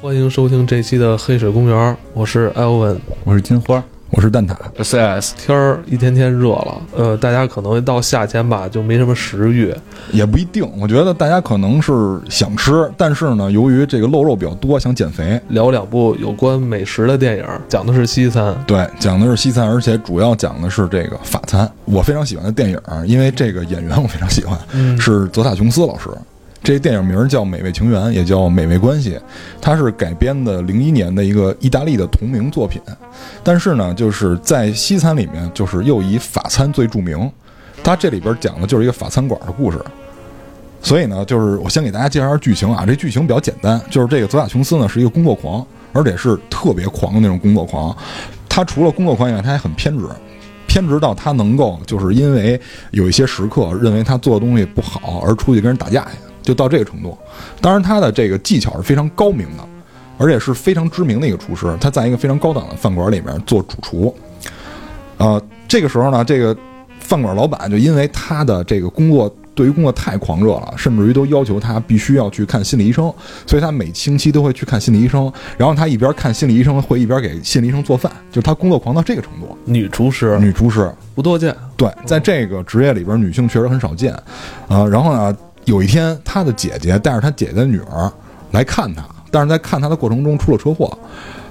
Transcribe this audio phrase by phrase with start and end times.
[0.00, 1.76] 欢迎收听这期的《黑水公园》，
[2.12, 3.00] 我是艾欧文。
[3.24, 3.82] 我是金花，
[4.22, 4.54] 我是蛋挞。
[4.84, 9.74] CS 天儿一天天热了，呃，大家可能一到夏天吧，就没什么食欲。
[10.12, 11.92] 也不一定，我觉得大家可能是
[12.30, 15.40] 想吃，但是呢，由于这个露肉比较多，想减肥。
[15.48, 18.54] 聊两部有关美食的电影，讲的是西餐。
[18.64, 21.68] 对，讲的是西餐，而且主要讲的是这个法餐。
[21.84, 26.08] 我非常喜欢的电影，因为这个演员我非常喜欢，嗯是泽塔琼斯老师。
[26.62, 29.10] 这电影名叫《美味情缘》，也叫《美味关系》，
[29.60, 32.80] 它是改编的零一年的一个意大利的同名作品。
[33.42, 37.30] 但是呢，就是在西餐里面，就是又以法餐最著名。
[37.82, 39.78] 它这里边讲的就是一个法餐馆的故事。
[40.80, 42.84] 所以呢，就是我先给大家介绍下剧情啊。
[42.86, 47.96] 这剧情比较简单，就是这个泽塔琼斯呢是一个工作狂，而且是特别狂的那种工作狂。
[48.48, 50.04] 他除了工作狂以外，他还很偏执，
[50.68, 52.60] 偏执到他能够就是因为
[52.92, 56.10] 有一些食客认为他做的东西不好而出去跟人打架去，
[56.42, 57.16] 就到这个程度。
[57.60, 59.64] 当然，他的这个技巧是非常高明的，
[60.18, 61.76] 而且是非常知名的一个厨师。
[61.80, 64.14] 他在一个非常高档的饭馆里面做主厨。
[65.18, 66.56] 呃，这个时候呢，这个
[66.98, 73.12] 饭馆老板就因为他的这个工作对于工作太狂热了，甚至于都要求他必须要去看心理医生，
[73.46, 75.30] 所以他每星期都会去看心理医生。
[75.58, 79.56] 然后他一边看心理医生，会一边给心理医生做饭，就是他工作狂到这个程度。
[79.64, 84.16] 女厨师女厨师，不多见，对，在这个职业里边，女性确实很少见。
[84.68, 88.10] 呃，然后呢，有一天，他的姐姐带着他姐姐的女儿
[88.50, 90.96] 来看他，但是在看他的过程中出了车祸，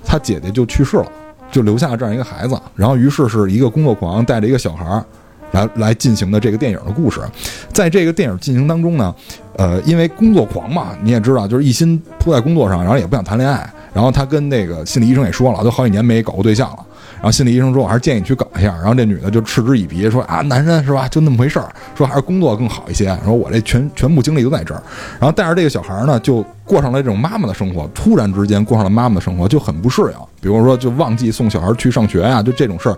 [0.05, 1.05] 他姐姐就去世了，
[1.51, 2.59] 就留下了这样一个孩子。
[2.75, 5.05] 然后，于是是一个工作狂带着一个小孩儿
[5.51, 7.21] 来来进行的这个电影的故事。
[7.71, 9.15] 在这个电影进行当中呢，
[9.55, 13.67] 呃，因为工作狂嘛，你也知道，就是一心扑在工作上，然后也不想谈恋爱。
[13.93, 16.85] 然后他跟那个心理医生也说了，都好几年没搞过对象了。
[17.21, 21.07] 然后心理医生说：“我还是建议你去搞一下。”然后这女的就嗤之以鼻说：“啊，男人是吧？
[21.07, 21.69] 就那么回事儿。
[21.95, 23.15] 说还是工作更好一些。
[23.23, 24.81] 说我这全全部精力都在这儿。
[25.19, 27.87] 然后带着这个小孩呢，就过上了这种妈妈的生活。
[27.93, 30.13] 突然之间过上了妈妈的生活，就很不适应。
[30.41, 32.97] 比如说，就忘记送小孩去上学呀、就这种事儿，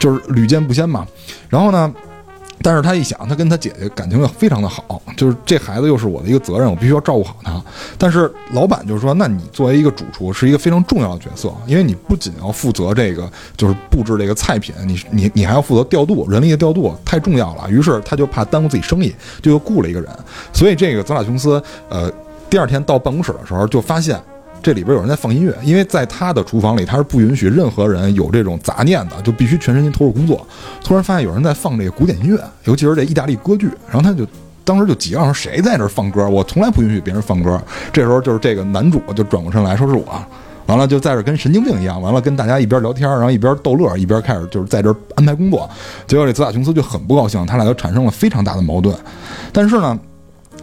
[0.00, 1.06] 就是屡见不鲜嘛。
[1.48, 1.94] 然后呢？
[2.62, 7.62] 但是他一想，他跟他姐姐感情又非常的好，就是这孩子又是我的一个责任，我必须要照顾好他。
[7.98, 17.68] 但是老板就说，那你作为一个主厨是一个非常重要的角色，因为你不仅要负责这个就是布置这个菜品，你 你你还要负责调度人力的调度，太重要了。
[17.70, 20.08] 于是他就怕耽误自己生意，就又雇了一个人。
[20.52, 22.10] 所以这个泽塔琼斯，呃，
[22.48, 24.20] 第二天到办公室的时候就发现。
[24.62, 30.46] 这里边有人在放音乐，因为在他的厨房里，他是不允许任何人有这种杂念的，就必须全身心投入工作。
[30.84, 34.24] 突然发现有人在放这个古典音乐，尤其是这意大利歌剧，然后他就
[34.64, 36.28] 当时就急了，说谁在这放歌？
[36.28, 37.60] 我从来不允许别人放歌。
[37.92, 40.04] 这时候就是这个男主就转过身来说是我，
[40.66, 45.68] 完了就在这跟神经病一样，完了跟大家一边聊天，然后一边逗乐，一边开始就是在这安排工作。
[46.06, 48.96] 结果这泽塔琼斯就很不高兴，他俩就产生了非常大的矛盾。
[49.52, 49.98] 但是呢，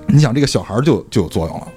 [0.08, 1.68] 你想这个小孩就就有作用了。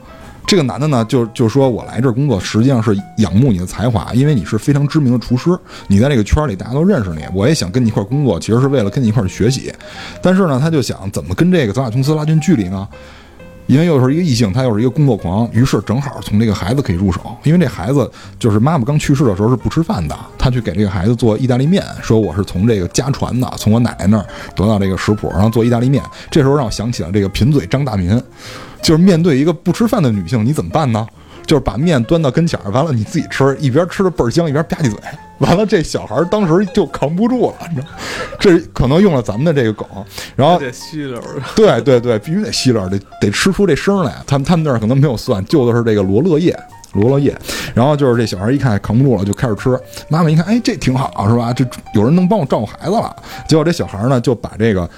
[0.52, 9.72] 这个男的呢，就就说我来这儿工作，实际上是仰慕你的才华，因为你是非常知名的厨师，你在这个圈里大家都认识你，我也想跟你一块儿工作，其实是为了跟你一块儿学习。
[10.20, 12.86] 但是呢，他就想怎么跟这个泽塔琼斯拉近距离呢？
[13.66, 17.34] 因为又是一个异性，他又是一个工作狂，于是正好从这个孩子可以入手。
[17.44, 26.04] 因为这孩子就是妈妈刚去世的时候是不吃饭的，他去给这个孩子做意大利面，说我是从这个家传的，从我奶奶那儿得到这个食谱，然后做意大利面。
[26.30, 28.22] 这时候让我想起了这个贫嘴张大民，
[28.82, 31.06] 就是面对一个不吃饭的女性，你怎么办呢？
[31.46, 34.98] 就是把面端到跟前儿，完了你自己吃，一边吃的倍儿香，一边吧唧嘴，
[35.38, 37.94] 完了这小孩儿当时就扛不住了，你知道吗，
[38.38, 39.86] 这可能用了咱们的这个梗，
[40.36, 41.42] 然后得吸溜儿。
[41.56, 44.14] 对对对，必须得吸溜儿，得得吃出这声来。
[44.24, 46.56] 他们他们那儿可能没有蒜，就的是这个罗勒叶，
[46.92, 47.36] 罗勒叶。
[47.74, 49.76] 然后就是这小孩一看扛不住了，就开始吃。
[50.08, 51.52] 妈妈一看，哎，这挺好是吧？
[51.52, 53.14] 这有人能帮我照顾孩子了。
[53.48, 54.88] 结果这小孩呢，就把这个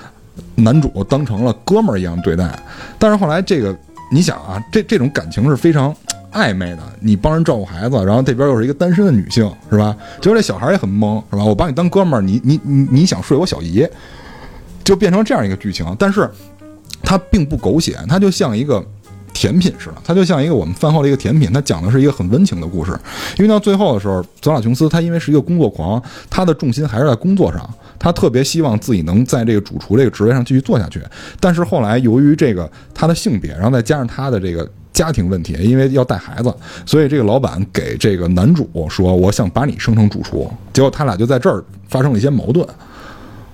[0.54, 2.58] 男主当成了哥们儿一样对待。
[2.98, 3.76] 但是后来这个，
[4.10, 5.94] 你想啊，这这种感情是非常。
[6.34, 9.96] 暧昧的，你帮人照顾孩子，然后这边又是一个单身的女性，是吧？
[10.20, 11.44] 结果这小孩也很懵，是吧？
[11.44, 13.86] 我把你当哥们儿，你你你你想睡我小姨，
[14.82, 15.86] 就变成这样一个剧情。
[15.96, 16.28] 但是
[17.04, 18.84] 它并不狗血，它就像一个
[19.32, 21.52] 甜品似的，它就像一个我们饭后的一个甜品。
[21.52, 22.98] 它讲的是一个很温情的故事。
[23.38, 31.00] 因为到最后的时候，泽拉琼斯他因为是一个工作狂，他的重心还是在工作上，他特别希望自己能在这个主厨这个职位上继续做下去。
[31.40, 34.70] 但是后来由于这个他的性别，然后再加上他的这个。
[34.94, 36.54] 家庭问题，因为要带孩子，
[36.86, 42.64] 所以这个老板给这个男主说：“我想把你升成主厨。”结果他俩就在这儿发生了一些矛盾。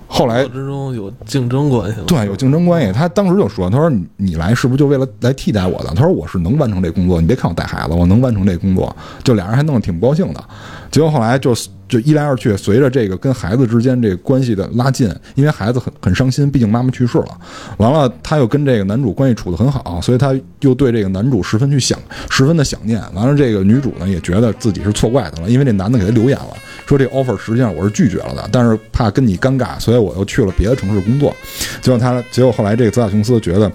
[0.05, 2.03] 后来之中有竞争关系吗？
[2.05, 2.91] 对，有竞争关系。
[2.91, 10.43] 他当时就说：“他说你你来是不是就为了来替代我的？”他说：“我是能完成这工作，你别看我带孩子，我能完成这工作。”就俩人还弄得挺不高兴的。
[10.91, 11.55] 结果后来就
[11.87, 17.37] 就一来二去，随着这个跟孩子之间这个关系的拉近，因为孩子很很伤心，毕竟妈妈去世了。
[17.77, 21.97] 完了，他又跟这个男主关系处得很好，所以他又对这个男主十分去想，
[22.29, 23.01] 十分的想念。
[23.13, 26.55] 完了，这个女主呢也觉得自己是错怪他了，因为这男的给他留言了，
[26.85, 31.33] 说这 offer 实际上我是拒绝了的，但是怕跟你尴尬，所以我又去了别的城市工作。
[31.81, 33.71] 结果他，结果后来这个泽塔琼斯觉得。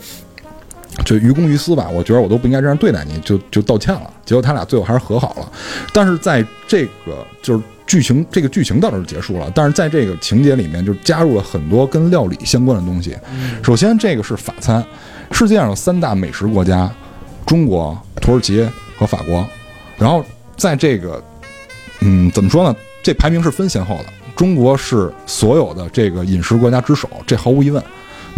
[1.05, 4.11] 就于公于私吧，我觉得我都不应该这样对待你，就就道歉了。
[4.25, 5.53] 结果他俩最后还是和好了。
[5.93, 9.51] 但是在这个就是剧情，这个剧情到这儿结束了。
[9.55, 13.17] 但是在这个情节里面，就加入了很多跟料理相关的东西。
[13.63, 14.85] 首先，这个是法餐，
[15.31, 16.91] 世界上有三大美食国家：
[17.45, 19.47] 中国、土耳其和法国。
[19.99, 20.25] 然后
[20.57, 21.23] 在这个，
[22.01, 22.75] 嗯，怎么说呢？
[23.03, 24.07] 这排名是分先后的。
[24.35, 27.83] 中国是所有的这个饮食国家之首，这毫无疑问。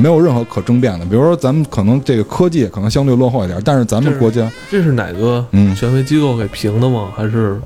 [0.01, 7.13] 没有任何可争辩的，比如说咱们可能这个科技可能相对落后一点，但是咱们国家这是哪个嗯权威机构给评的吗？
[7.17, 7.61] 还是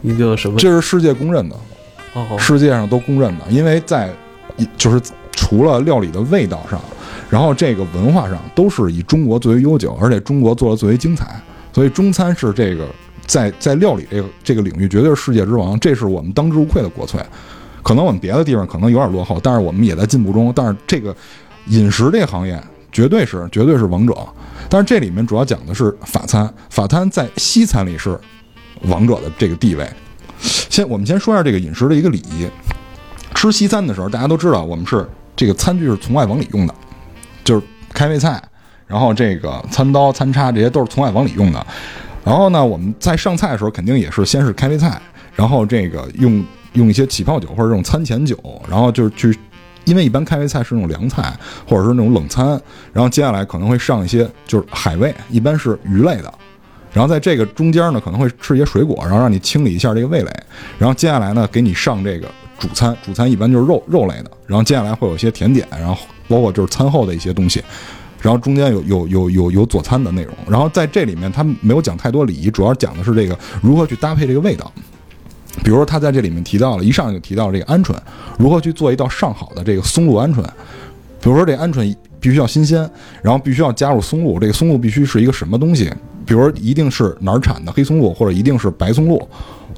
[0.00, 0.56] 一个什么？
[0.60, 1.56] 这是世界公认的，
[2.14, 4.08] 哦，世界上都公认的，因为在
[4.76, 5.00] 就是
[5.32, 6.80] 除了料理的味道上，
[7.28, 11.26] 然后这个文化上都是以中国最为悠久，而且中国做的最为精彩，
[11.72, 12.86] 所以中餐是这个
[13.26, 17.20] 在在料理这个这个领域绝对是世界之王，这是我们当之无愧的国粹。
[17.82, 21.12] 可能我们别的地方可能有点落后，但是我们也在进步中，但是这个。
[21.66, 24.16] 饮食这行业绝对是绝对是王者，
[24.68, 28.18] 但是这里面主要讲的是法餐，法餐在西餐里是
[28.82, 29.88] 王者的这个地位。
[30.38, 32.48] 先我们先说一下这个饮食的一个礼仪。
[33.34, 36.74] 吃西餐的时候，大家都知道我们是这个餐具是从外往里用的，
[37.44, 38.42] 就是开胃菜，
[38.86, 41.66] 然后这个餐刀、餐叉这些都是从外往里用的。
[42.24, 45.00] 然后呢，我们在上菜的时候肯定也是先是开胃菜，
[45.34, 46.42] 然后这个用
[46.72, 49.38] 用一些起泡酒或者这种餐前酒，然后就是去。
[49.86, 51.34] 因为一般开胃菜是那种凉菜，
[51.66, 52.48] 或者是那种冷餐，
[52.92, 56.34] 然后接下来可能会上一些就是海味，一般是鱼类的，
[56.92, 60.30] 然后在这个中间呢可能会吃一些水果，然后让你清理一下这个味蕾，
[60.76, 62.28] 然后接下来呢给你上这个
[62.58, 65.96] 主餐，主餐一般就是肉肉类的，然后接下来会有一些甜点，然后
[66.26, 67.62] 包括就是餐后的一些东西，
[68.20, 74.72] 然后中间有有有有有佐餐的内容，然后在这里面他没有讲太多礼仪，主要讲的是这个如何去搭配这个味道。
[75.64, 77.94] 比如说，他在这里面提到了，一上就提到这个鹌鹑，
[78.38, 80.42] 如何去做一道上好的这个松露鹌鹑。
[81.20, 82.88] 比如说，这鹌鹑必须要新鲜，
[83.22, 85.92] 然后必须要加入松露，这个松露必须是一个什么东西？
[86.24, 89.28] 比如一定是哪儿产的黑松露，或者一定是白松露。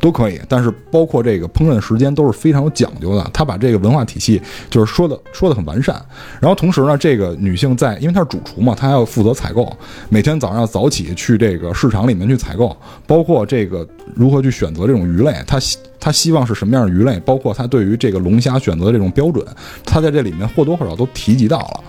[0.01, 3.31] 都可以，但是包括这个烹饪时间都是非常有讲究的。
[3.33, 4.41] 他把这个文化体系
[4.71, 6.01] 就是说的说的很完善。
[6.41, 9.77] 然后同时呢，这个女性在，因为她是主厨嘛，她还要负责采购，
[10.09, 19.45] 每天早上要早起去这个市场里面去采购，包括这个如何去选择这种鱼类，她希她希望是什么样的鱼类，包括她对于这个龙虾选择的这种标准，
[19.85, 21.81] 她在这里面或多或少都提及到了。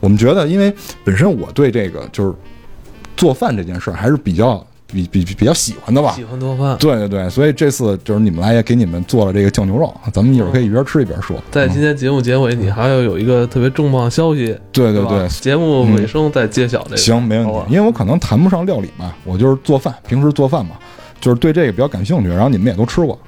[0.00, 0.72] 我们觉得，因为
[1.02, 2.34] 本身我对这个就是
[3.16, 4.62] 做饭这件事儿还是比较。
[4.90, 11.36] 比比比较喜欢的吧，喜欢做饭，对对对，所以这次就是你们来也给你们做了这个酱牛肉，咱们一会儿可以一边吃一边说。
[11.50, 16.96] 在今天节目结尾，你还要有一个特别重磅消息，对对对，节目尾声再揭晓这个。
[16.96, 20.76] 行，没问题，因为我可能谈不上料理嘛，我就是做饭，平时做饭嘛，
[21.20, 23.18] 就是对这个比较感兴趣，然后你们也都吃过，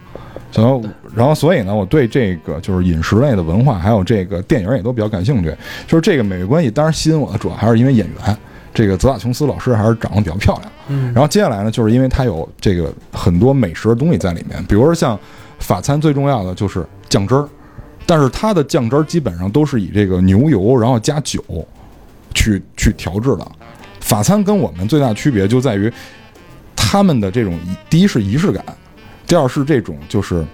[0.55, 0.83] 然后，
[1.15, 5.55] 然后所以呢，我对这个就是饮食类的文化，还有这个电影也都比较感兴趣，
[5.87, 8.37] 就是这个美味关系，当然吸引我的主要还是因为演员。
[8.73, 15.19] 这个泽塔琼斯老师还是长得比较漂亮，嗯，然后接下来呢，就是因为它有这个很多美食的东西在里面，比如说像
[15.59, 17.49] 法餐最重要的就是酱汁儿，
[18.07, 21.43] 但是它的酱汁儿基本上都是以这个牛油然后加酒
[22.33, 23.47] 去去调制的。
[23.99, 25.93] 法餐跟我们最大的区别就在于
[26.77, 27.59] 他们的这种
[27.89, 28.65] 第一是仪式感，
[29.27, 30.45] 第二是这种就是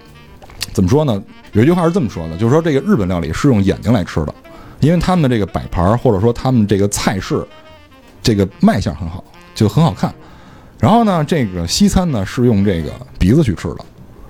[0.73, 1.21] 怎么说呢？
[1.51, 4.33] 有一句话是这么说的，就是说这个日本料理是用眼睛来吃的，
[4.79, 7.45] 因为他们的这个摆盘或者说他们这个菜式。
[8.27, 9.23] 这个卖相很好，
[9.55, 10.13] 就很好看。
[10.81, 13.77] 然后呢，这个西餐呢是用这个鼻子去吃的，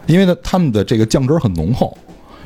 [0.06, 1.98] 因为呢他们的这个酱汁很浓厚，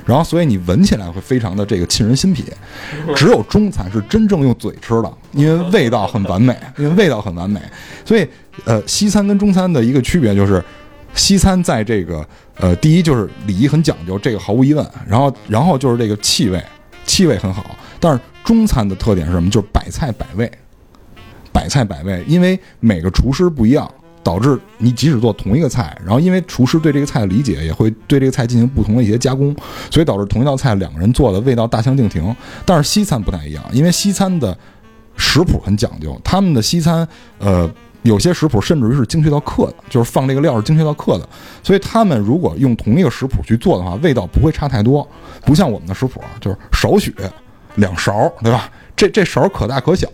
[0.06, 2.46] 然后所以你闻起来会非常的这个沁人心脾。
[3.18, 7.60] 只有中餐是真正用嘴吃的，因为味道很完美，因为味道很完美。
[8.06, 8.26] 所以，
[8.64, 10.64] 呃，西餐跟中餐的一个区别就是，
[11.14, 14.90] 西餐在这个呃第一就是礼仪很讲究，这个毫无疑问。
[15.06, 16.64] 然后，然后就是这个气味，
[17.06, 17.76] 气味很好。
[18.00, 19.50] 但是中餐的特点是什么？
[19.50, 20.50] 就是百菜百味。
[21.62, 23.88] 百菜百味，因为每个厨师不一样，
[24.24, 29.56] 导致你即使做同一个菜，然后因为厨师对这个菜的理解也会对这个菜进行不同的一些加工，
[29.92, 32.36] 所以导致同一道菜两个人做的味道大相径庭。
[32.66, 34.58] 但是西餐不太一样，因为西餐的
[35.16, 41.30] 食谱很讲究，他们的西餐呃有些食谱甚至于是精确到克的，就是放这个料是精确到克的，
[41.62, 45.08] 所以他们如果用同一个食谱去做的话，味道不会差太多，
[45.46, 47.14] 不像我们的食谱就是少许
[47.76, 48.68] 两勺，对吧？
[48.96, 50.08] 这这勺可大可小。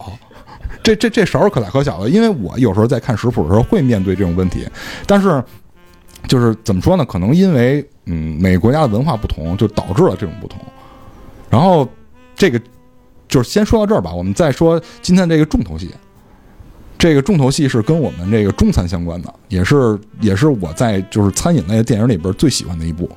[0.83, 4.67] 这这这勺可大可小的，因为我有时候在看食谱的时候会面对这种问题，
[5.05, 5.43] 但是
[6.27, 7.05] 就是怎么说呢？
[7.05, 10.59] 可能因为嗯每个国家的文化不同，就导致了这种不同。
[11.49, 11.87] 然后
[12.35, 12.61] 这个
[13.27, 15.89] 就是先说到这儿吧，我们再说今天这个重头戏。
[16.99, 23.07] 这个重头戏是跟我们这个中餐相关的，也是也是我在就是餐饮类电影里边最喜欢的一部。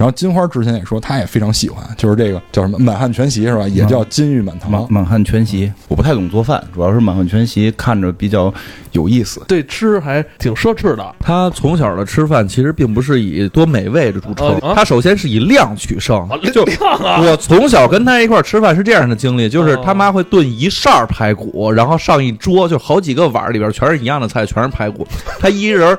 [0.00, 3.68] 然后金花之前也说，她也非常喜欢，就是这个叫什么《满汉全席》是吧？
[3.68, 4.70] 也叫《金玉满堂》。
[4.72, 8.50] 满满汉全席，我不太懂做饭，主要是满汉全席看着比较
[8.92, 9.42] 有意思。
[9.46, 11.14] 对吃还挺奢侈的。
[11.20, 16.26] 他从小的吃饭其实并不是以多美味的著称，啊他首先是以量取胜。
[16.50, 17.20] 就量啊！
[17.20, 25.06] 我从小跟他一块儿吃饭是这样的经历，就是他妈会炖一扇儿排骨，然后上一桌就好几个碗儿里边全是一样的菜，全是排骨。
[25.38, 25.98] 他一人儿，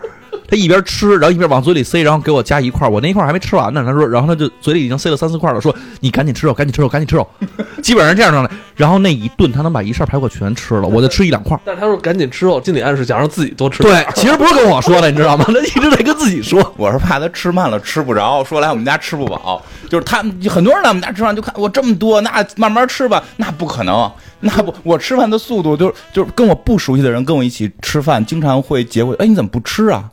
[0.52, 3.82] 他一边吃，然后一边往嘴里塞，然后给我夹一块儿，我那一块儿还没吃完呢。
[3.86, 7.26] 他说，然后他就嘴里已经塞了三四块了，说你赶紧吃肉，赶紧吃肉，赶紧吃肉。
[7.82, 8.54] 基本上这样状态。
[8.76, 11.62] 然后那一顿他能把一扇儿排骨全吃了，我就吃一两块儿。
[11.64, 13.82] 但是他说赶紧吃肉，心理暗示想让自己多吃。
[13.82, 15.46] 对，其实不是跟我说的，你知道吗？
[15.48, 16.62] 他一直在跟自己说。
[16.76, 19.64] 我是怕他吃慢了吃不着，说来我们家吃不饱。
[19.88, 20.18] 就是他
[20.50, 30.10] 很多人来我们家吃饭就看我这么多，那慢慢吃吧，那不可能，那不我吃饭的速度就是就是跟我不熟悉的人跟我一起吃饭，经常会结果，哎你怎么不吃啊？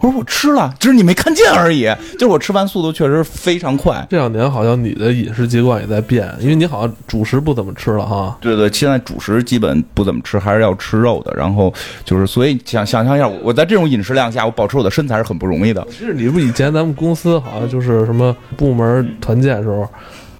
[0.00, 1.84] 我说我吃了，只是你没看见而已。
[2.12, 4.06] 就是我吃饭速度确实非常快。
[4.08, 8.36] 这两年好像你的饮食习惯也在变，因为你好像主食不怎么吃了哈。
[8.40, 11.34] 对对，现在主食基本不怎么吃，还是要吃肉的。
[11.36, 11.72] 然后
[12.04, 15.86] 就是，所以想想象一下，我在这种饮食量下，我保持我的身材是很不容易的。
[15.90, 19.88] 其实你不以前咱们公司好像就是什么部门团建的时候，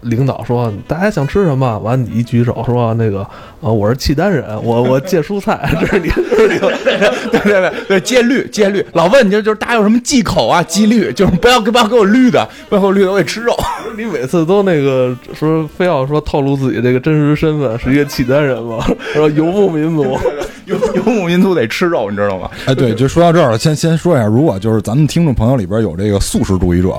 [0.02, 3.28] 领导说大家想吃什么，完你一举手说那个
[3.60, 10.62] 啊我是契丹人，我我 戒蔬菜，这是你这是你对对对对，戒律戒律，老问你就就是大家有什么忌口啊？
[10.62, 13.54] 忌律就是不要不要给我绿的，不要给我绿的，我得吃肉。
[13.96, 20.16] 你每次都那个说非要说透露自己这个真实身份是一个契丹人吗，说游牧民族，
[20.66, 22.48] 游游牧民族得吃肉，你知道吗？
[22.66, 26.90] 哎，对，就说到这儿了，先先说一下，如果就是咱们听众朋友里边有这个素食主义者，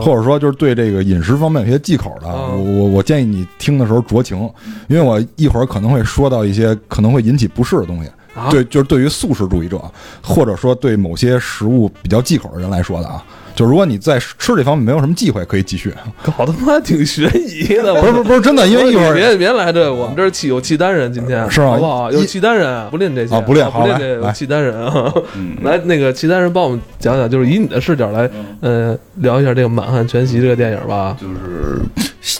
[0.00, 4.38] 或者说就是对这个饮食方面有些忌口的，啊我我我建议你听的时候酌情，
[4.88, 8.10] 因为我一会儿可能会说到一些可能会引起不适的东西。
[8.34, 9.80] 啊对，就是对于素食主义者，
[10.22, 13.20] 或者说对某些食物比较忌口的人来说的啊，
[13.52, 15.92] 就如果你在吃这方面没有什么忌讳，可以继续。
[16.22, 17.92] 搞得他妈挺悬疑的。
[18.00, 22.12] 不是不是不是真的，因为一会儿别别来这，我们这儿契有契丹人，今天是吗好不好？
[22.12, 25.12] 有一契丹人，不练这些啊不练好不练这契丹人啊。
[25.34, 31.16] 嗯 来，那个契丹人帮我们讲讲，就是以你的视角来，呃，聊一下这个《满汉全席》这个电影吧。
[31.20, 31.80] 就是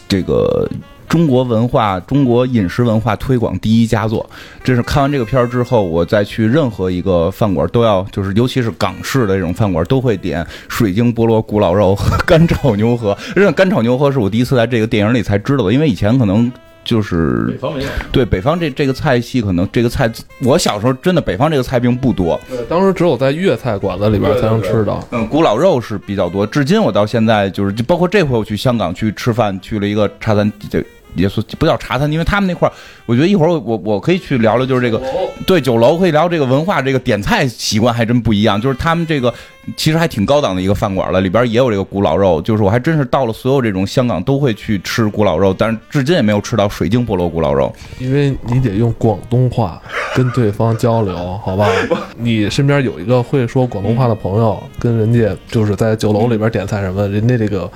[0.07, 0.69] 这个
[1.09, 4.29] 中国文化、中国饮食文化推广第一佳作。
[4.63, 13.17] 这是看完这个片儿之后，我再去任何一个饭馆都要，就是尤其是港式的这种饭馆，都会点水晶菠萝古老肉和干炒牛河。
[13.35, 16.51] 真的，干炒牛河是我第一次在这个电影里才知道的，因为以前可能。
[16.85, 17.89] 就是方没有。
[18.11, 20.11] 对北方这这个菜系，可能这个菜，
[20.41, 25.07] 我小时候真的北方这个菜并不多，对，当时只有在粤菜馆子里边才能吃到。
[25.11, 26.47] 嗯，古老肉是比较多。
[26.47, 30.83] 至今我到现在就是，就包括这回我去香港去吃饭，去了一个茶餐，这
[31.19, 32.73] 也说不叫茶餐，因为他们那块儿，
[33.05, 35.03] 我觉得一会儿我我我可以去聊聊，就是这个
[35.47, 38.61] 对酒楼可以聊这个文化，这个点菜习惯还真不一样。
[38.61, 39.33] 就是他们这个
[39.77, 42.41] 其实还挺高档的一个饭馆了，里边也有这个古老肉。
[42.41, 47.75] 就是我还真是到了所有这种香港都会去吃古老肉，但是至今也没有吃到水晶菠萝古老肉。
[47.99, 49.81] 因为你得用广东话
[50.15, 51.69] 跟对方交流，好吧？
[52.17, 57.71] 你身边有一个会说广东话的朋友，跟人家就是在酒楼里边点菜什么，人家这个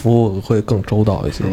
[0.00, 1.44] 服务会更周到一些。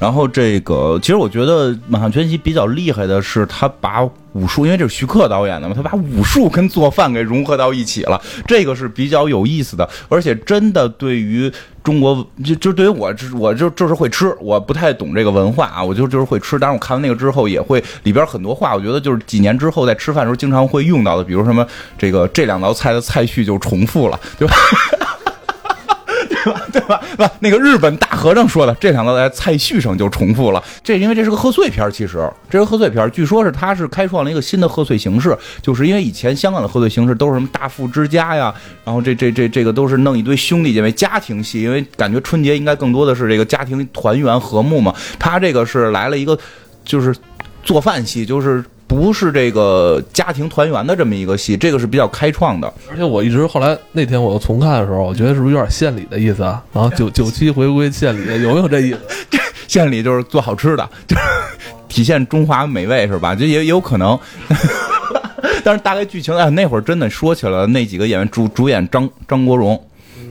[0.00, 11.50] 然后这个，其实我觉得《满汉全席》比较厉害的是，他把武术，因为这是徐克导演的嘛，他把武术跟做饭给融合到一起了，这个是比较有意思的，而且真的对于
[11.84, 16.58] 中国，就就对于我，我就就是会吃，我不太懂这个文化啊，我就就是会吃。
[16.58, 21.64] 但是，我看完那个之后，也会里边很多话，我觉得就是几年之后在吃饭的时候经常会用到的，比如什么
[21.96, 24.54] 这个这两道菜的菜序就重复了，对吧？
[26.44, 27.00] 对吧？
[27.10, 27.30] 对吧？
[27.40, 30.62] 那个日本大和尚说的，这两道在菜序上就重复了。
[30.82, 44.94] 这因为这是个贺岁片，其实这是贺岁片，据说是他是开创了一个新的贺岁形式，就是因为以前香港的贺岁形式都是什么大富之家呀，然后这这这这个都是弄一堆兄弟姐妹家庭戏，因为感觉春节应该更多的是这个家庭团圆和睦嘛。
[45.18, 46.38] 他这个是来了一个
[46.84, 47.14] 就是
[47.62, 48.64] 做饭戏，就是。
[48.86, 52.72] 不是这个家庭团圆的这么一个戏，这个是比较开创的。
[52.90, 56.62] 而且我一直后来那天我又重看的时候，我觉得是不是有点献礼的意思啊？
[56.72, 59.00] 然后九九七回归献礼，有没有这意思？
[59.66, 61.22] 献礼就是做好吃的，就是
[61.88, 63.34] 体现中华美味是吧？
[63.34, 64.18] 这也也有可能。
[65.64, 69.82] 但是大概剧情啊，那会儿真的说起来，那几个演员主主演张张国荣。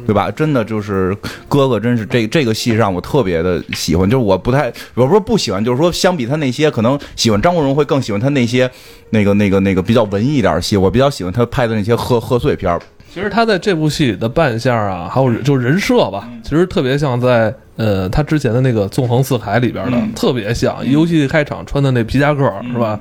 [0.05, 0.29] 对吧？
[0.31, 1.15] 真的就是
[1.47, 4.09] 哥哥，真是这这个戏让我特别的喜欢。
[4.09, 8.69] 就是我不太，我不是不喜欢，就是说相比他那些，可能喜欢张国荣会更喜欢他那些
[9.11, 10.77] 那个那个那个比较文艺一点的戏。
[10.77, 12.81] 我比较喜欢他拍的那些贺贺岁片儿。
[13.13, 20.77] 其实他在这部戏里的扮相啊，还有就是人设吧，其实特别像在呃他之前的那个《纵横四海》里边的，嗯特别像。
[20.89, 22.99] 游戏开场穿的那皮夹克是吧？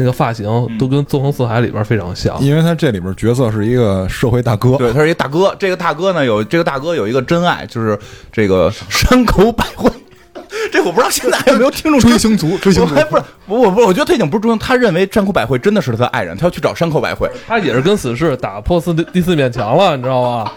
[0.00, 0.46] 那个发型
[0.78, 2.40] 都跟《纵横四海》里边非常像。
[2.40, 5.54] 因为他这里边角色是一个社会大哥，对，他是一大哥。
[5.58, 7.98] 这个大哥呢，有这个大哥有一个真爱，就是
[8.32, 9.90] 这个山口百惠。
[10.72, 17.30] 这我不知道现在还有没有听众追星族，追星族还不是不不不我觉得他已经不是追星，他认为山口百惠真的是他的爱人，他要去找山口百惠。
[17.46, 20.52] 他也是跟死侍打破四第四面墙了，你知道吧？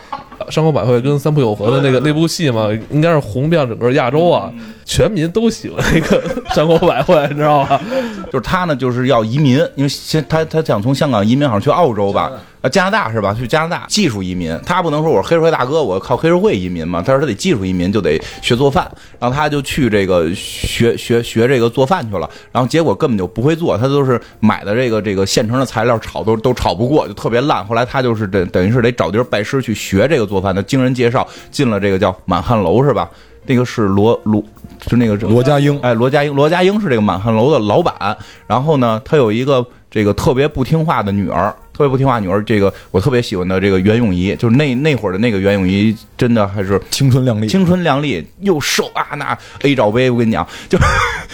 [0.49, 4.51] 山口百惠跟三浦友和的那个那部戏嘛，应该是红遍整个亚洲啊，
[4.85, 6.21] 全民都喜欢那个
[6.53, 7.81] 山口百惠，你知道吧？
[8.31, 12.31] 就是他呢，就是要移民，因为先他他想从香港移民，好像去澳洲吧，
[12.61, 13.35] 啊加拿大是吧？
[13.37, 17.01] 去加拿大技术移民，他不能说我是黑社会大哥，我靠黑社会移民嘛。
[17.01, 27.65] 他说他得技术移民，就得学做饭，然后他就去这个学学学这个做饭去了，然后结果根本就不会做，他都是买的这个这个现成的材料炒都都炒不过，就特别烂。
[27.65, 33.09] 后来他就是等等于是得找地儿拜师去学这个做饭的，经人介绍进了这个叫满汉楼是吧？
[33.45, 34.41] 那个是罗罗，
[34.85, 38.15] 就那个罗家英，哎，罗家英，罗家英是这个满汉楼的老板。
[38.47, 42.41] 然后呢，他有一个这个特别不听话的女儿，特别不听话女儿。
[42.45, 50.77] 这个我特别喜欢的这个袁咏仪，就是那那会儿的那个袁咏仪，真的还是青春靓丽，青春靓丽又瘦啊，那 A 罩杯，我跟你讲，就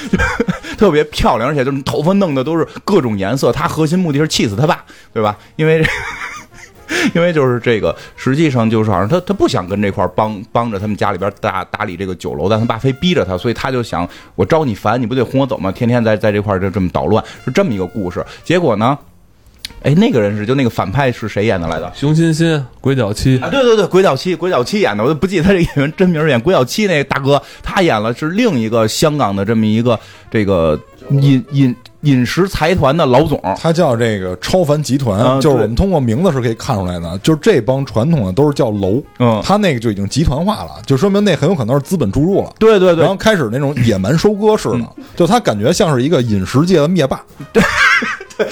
[0.79, 3.51] 特别漂亮，而且就是头发弄的都是各种颜色。
[3.51, 5.37] 她核心目的是气死他爸，对吧？
[5.57, 5.85] 因为。
[7.13, 15.71] 因为就是这个，实际上就是好像他他不想跟这块帮帮着他们家里边打打理这个酒楼，但他爸非逼着他，所以他就想我招你烦，你不得轰我走吗？
[15.71, 18.25] 天天在在这块就这么捣乱，是这么一个故事。
[18.43, 18.97] 结果呢，
[19.83, 21.91] 哎，那个人是就那个反派是谁演的来的？
[21.95, 29.99] 熊欣欣、鬼脚七，啊，对对对，鬼脚七，鬼脚七演的，我都不记得他这演员真名，演鬼脚七那个大哥，他演了是另一个香港的这么一个
[30.31, 30.79] 这个
[31.11, 33.39] 饮饮饮食财团的老总。
[33.57, 42.53] 他叫这个超凡集团，啊就是我们通过名字是可以看出来的，就是这帮传统的都是叫楼，嗯他那个就已经集团化了，就说明那很有可能是资本注入了。
[42.59, 47.21] 对对对然后开始那种野蛮收割似的，就他感觉像是一个饮食界的灭霸。
[47.51, 47.63] 对，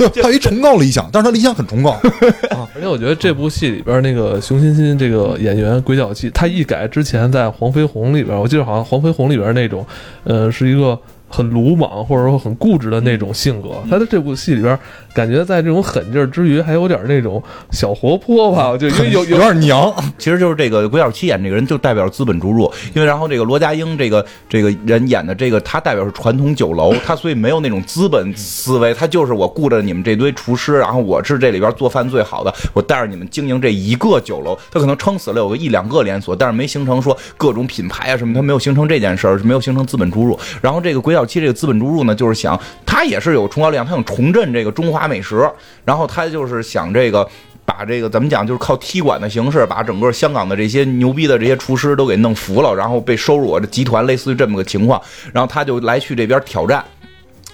[0.09, 2.01] 对，他有一崇高理想，但是他理想很崇高啊。
[2.75, 9.85] 而且我觉得这部戏里边那个熊欣欣这个演员鬼脚七，他一改之前在黄飞鸿里边，我记得好像黄飞鸿里边那种，
[10.25, 13.69] 呃，是一个很鲁莽或者说很固执的那种性格。
[13.89, 14.77] 他在这部戏里边，
[15.17, 18.67] 感觉在这种狠劲儿之余，还有点那种小活泼吧。
[18.77, 40.37] 就因为有有点娘，其实就是这个鬼小七演这个人就代表资本注入，因为然后这个罗家英这个这个人演的这个他代表是传统酒楼， 他所以没有那种资本思维，他就是我顾着你们这堆厨师，然后我是这里边做饭最好的，我带着你们经营这一个酒楼，他可能撑死了有个一两个连锁，但是没形成说各种品牌啊什么，他没有形成这件事儿，没有形成资本注入。
[40.61, 45.49] 然后这个鬼小七这个资本注入呢，就是想他也是有崇高理想，他想重振这个中华美食，
[45.85, 47.27] 然后他就是想这个。
[47.67, 55.01] 把这个怎么讲，就是靠踢馆的形式，把整个香港的这些牛逼的这些厨师都给弄服了，然后被收入我的集团，类似于这么个情况。
[55.33, 56.81] 然后他就来去这边挑战，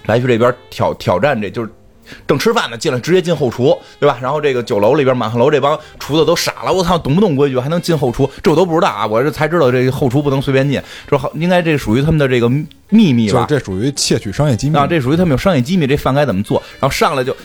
[0.06, 1.70] 来去这边挑挑战，这就是。
[2.28, 4.18] 正吃饭呢，进来直接进后厨，对吧？
[4.22, 8.30] 然后这个酒楼里边满汉楼这帮厨子都傻了，我操，懂不懂规矩还能进后厨？
[8.42, 12.50] 这我都不知道啊，我这才知道这个后厨不能随便进，这好应该这属于他们的这个
[12.90, 13.34] 秘密吧？
[13.34, 16.62] 就是这属于窃取商业机密啊，这属于他们有商业机密，这饭该怎么做？
[16.80, 17.36] 然后上来就，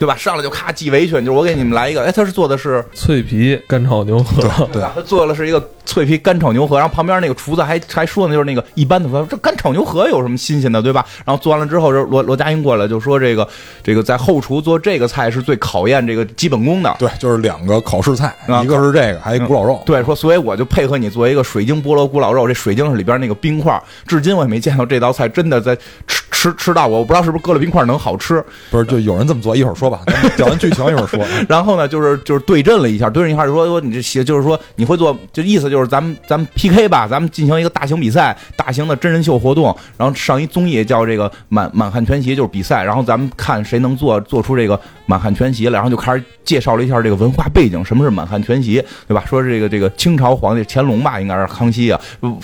[0.00, 0.16] 对吧？
[0.16, 11.04] 上来就咔系围裙，就是我给你们来一个，哎，他是做的是脆皮干炒牛河，对他做的是一个脆皮干炒牛河，然后旁边那个厨子还还说呢，就是那个一般的说这干炒牛河有什么新鲜的，对吧？
[11.26, 13.46] 然后做完了之后，这罗罗家英过来就说这个
[13.82, 16.96] 这个在后厨做这个菜是最考验这个基本功的。
[16.98, 19.82] 对，就是两个考试菜，啊一个是这个，还有一古老肉。
[19.84, 28.42] 对，说所以我就配合你做一个水晶菠萝古老肉，这水晶是里边那个冰块，至今我也没见到这道菜真的在吃吃吃到过，我不知道是不是搁了冰块能好吃。
[28.70, 31.20] 不是，就有人这么做，一会儿说吧，咱们讲完剧情一会儿说。
[31.48, 49.24] 然后呢，就是就是对阵了一下，对阵一下就说说你这鞋，就是说你会做，就意思就是咱们咱们 PK 吧，咱们进行一个大型比赛，大型的真人秀活动，然后上一综艺叫这个满满汉全席，就是比赛，然后咱们看谁能做做出这个满汉全席来，然后就开始介绍了一下这个文化背景，什么是满汉全席，对吧？
[49.26, 52.00] 说这个这个清朝皇帝乾隆吧，应该是康熙啊，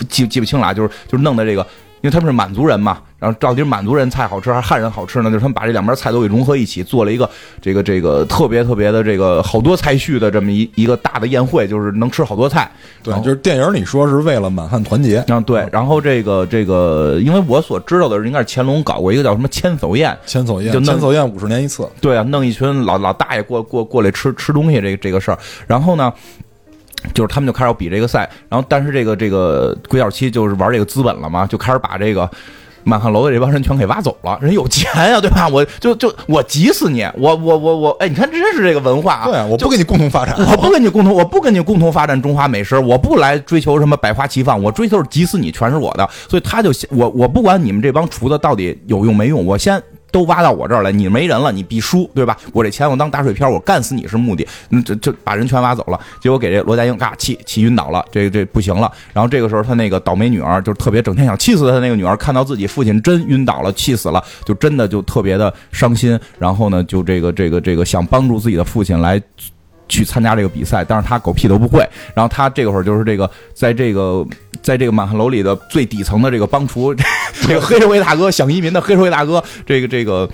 [0.09, 1.65] 记记不清了，就是就是弄的这个。
[2.01, 5.31] 因为他们是满族人嘛，然后到底是满族人菜好吃还是汉人好吃呢？
[5.31, 7.29] 就是他们把这两边菜都给融合一起，做了一个
[7.59, 12.69] 这个这个特别特别的这个好多菜序的这么一一个大的宴会，就是能吃好多菜。
[13.03, 15.67] 对，就是电影里说是为了满汉团结，嗯，对。
[15.71, 21.89] 然后这个这个，因为我所知道的是，应该是乾隆搞过一个叫什么千叟宴，千叟宴，就千叟宴五十年一次。
[21.99, 25.37] 对啊，弄一群老老大爷过过过来吃吃东西这个这个事儿。
[25.65, 26.13] 然后呢，
[27.13, 32.29] 就是他们就开始要比这个赛，然后但是这个这个鬼脚七就是玩这个资本了嘛，就开始把这个。
[32.83, 35.45] 满汉楼的这帮人全给挖走了，人有钱呀，对吧？
[35.45, 39.25] 我就就我急死你，我我我我，哎，你看这真是这个文化啊！
[39.25, 40.33] 对，我不跟你共同发展。
[40.37, 46.09] 我不跟你共同，我不跟你共同发展中华美食，我不来追求什么百花齐放，我追求是急死你，全是我的。
[46.29, 49.83] 所以他就我我不管你们这帮厨子到底有用没用，我先
[50.17, 52.35] 都挖到我这儿来，你没人了，你必输，对吧？
[52.51, 55.99] 我这钱我当打水漂，我干死你是目的，嗯，这就把人全挖走了。
[56.19, 58.91] 结果给这罗家英嘎气气晕倒了，这这不行了。
[59.13, 66.19] 然后这个时候他那个倒霉女儿就特别整天想气死他那个女儿，看到自己父亲真晕倒了，气死了，就真的就特别的伤心。
[66.39, 69.21] 然后呢，就这个这个这个想帮助自己的父亲来。
[69.89, 71.79] 去参加这个比赛，但是他狗屁都不会。
[72.13, 74.21] 然后他这个会儿就是这个，在这个，
[74.61, 76.93] 在这个满汉楼里的最底层的这个帮厨，
[77.47, 80.29] 这个黑社会大哥想移民的黑社会大哥，这个这个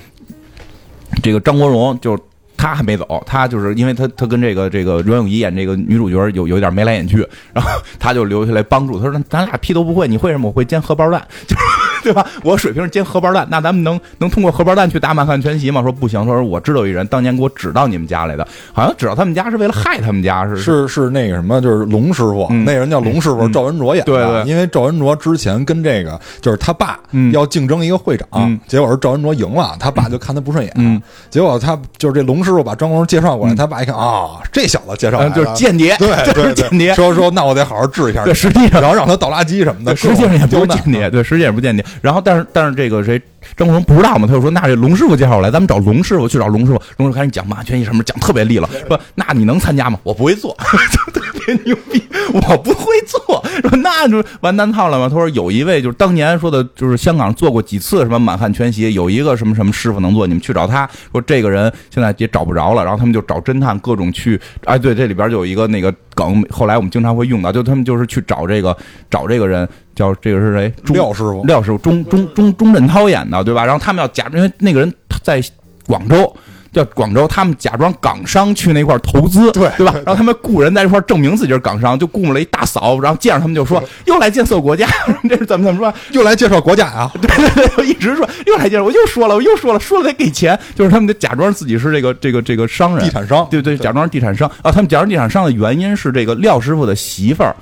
[1.22, 2.22] 这个张国荣就是。
[2.56, 7.18] 他还没走，他就是因为他他跟这个这个阮永仪演这个女主角有有点眉来眼去，
[7.52, 8.98] 然后他就留下来帮助。
[8.98, 10.48] 他说：“咱俩屁都不会，你会什么？
[10.48, 11.58] 我会煎荷包蛋，就
[12.06, 12.26] 对吧？
[12.44, 20.88] 我水平是煎荷包蛋，那咱们能能通过荷包蛋去打满汉全席吗？”说不行，他说我知道一人，当年给我指到你们家来的，好像指到他们家是为了害他们家，是是。
[20.94, 22.64] 是那个什么，就是龙师傅，嗯。
[22.66, 23.52] 那人叫龙师傅，嗯。
[23.52, 24.12] 赵文卓演的。
[24.12, 24.50] 对对。
[24.50, 27.32] 因为赵文卓之前跟这个就是他爸嗯。
[27.32, 28.60] 要竞争一个会长，嗯。
[28.68, 31.02] 结果是赵文卓赢了，他爸就看他不顺眼，嗯。
[31.30, 36.94] 结果他就是这龙师傅把张国荣介绍过来，他爸一看啊，这小子介绍就是间谍，对就是间谍。
[36.94, 38.82] 说说那我得好好治一下，对，实际上。
[38.82, 41.84] 然后让他倒垃圾什么的，对，实际上也不是间谍，对，实际上也不间谍。
[42.02, 43.22] 然后，但是但是这个谁
[43.58, 46.82] 张国荣不知道嘛，他就说那这龙师傅介绍我来，咱们找龙师傅去找龙师傅。
[46.98, 50.00] 龙师傅开始讲马全一什么，讲特别利落，说那你能参加吗？
[50.04, 50.56] 我不会做，
[50.92, 52.02] 就特别牛逼，
[52.34, 53.44] 我不会做。
[53.62, 55.08] 说那就完蛋套了嘛。
[55.08, 60.90] 他说有一位就是当年说的，就是香港做过几次什么满汉全席，有一个什么什么师傅能做，你们去找他。
[61.12, 68.76] 说这个人现在也找不着了，然后他们就找侦探各种去，哎，对，这里边就有一个那个梗，后来我们经常会用到，就他们就是去找这个
[69.10, 70.74] 找这个人，叫这个是谁？
[70.84, 73.66] 朱廖师傅，廖师傅，钟钟钟钟镇涛演的，对吧？
[73.66, 75.42] 然后他们要假，因为那个人在
[75.86, 76.36] 广州。
[76.74, 79.94] 叫广州，他们假装港商去那块儿投资，对对吧？
[79.98, 84.88] 然后他们雇人在这块儿证明自己是港商，就雇了一大嫂，然后见着他们就说又来建设国家，
[85.30, 85.94] 这是怎么怎么说？
[86.14, 94.72] 又来介绍国家啊，对对对，我一直说又来介绍，我又说了，我又说了，说了得给钱，就是他们得假装自己是这个这个这个商人地，产商，对对，假装地产商啊。
[94.72, 97.56] 他们假装地产商的原因是这个廖师傅的媳妇儿。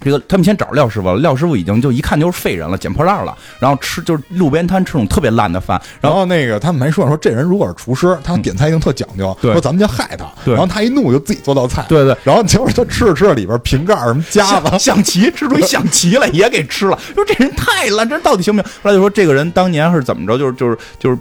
[0.00, 9.52] 这个他们先找廖师傅了，廖师傅已经就一看就是废人了，捡破烂了，然后吃就是路边摊吃那种特别烂的饭，然后那个他们还说说这人如果是厨师，他点菜一定特讲究，对。
[9.52, 10.54] 说咱们就害他，对。
[10.54, 14.68] 然后他一怒就自己做道菜，对对，然后结果他吃着吃着里边瓶盖什么夹子。
[14.70, 18.72] 象，象棋吃出一象棋来也给吃了，说这人太烂，这人到底行不行？
[18.82, 21.18] 后来就说这个人当年是怎么着，就是就是就是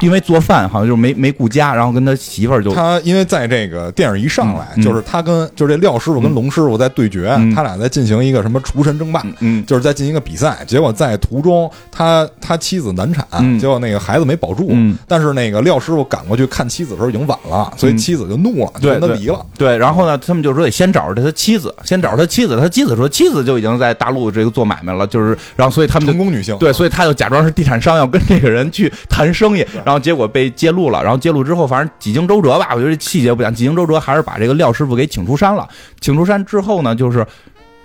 [0.00, 7.54] 因为做饭好像就是没没顾家，然后跟他媳妇儿就他因为在这个电影一上来，嗯就是他跟就是这廖师傅跟龙师傅在对决，嗯。
[7.54, 10.58] 他俩在进行一个什么厨神争霸，嗯就是在进行一个比赛。
[10.66, 13.58] 结果在途中，他他妻子难产，嗯。
[13.58, 14.96] 结果那个孩子没保住，嗯。
[15.06, 19.44] 但是那个廖师傅赶过去看妻子的时候已经晚了，所以嗯妻子就怒了，就跟他离了。
[19.56, 35.66] 对，然后呢，他们就说得先找着他妻子，先找着他妻子，他妻子说妻子就已经在大陆这个做买卖了，就是然后所以他们就成功女性，对，所以他就假装是地产商，要跟这个人去谈生意，然后结果被揭露了，然后揭露之后，反正几经周折吧，我觉得细节不讲，几经周折还是把这个廖师傅给请出山了。
[35.98, 37.26] 请出山之后呢，就是。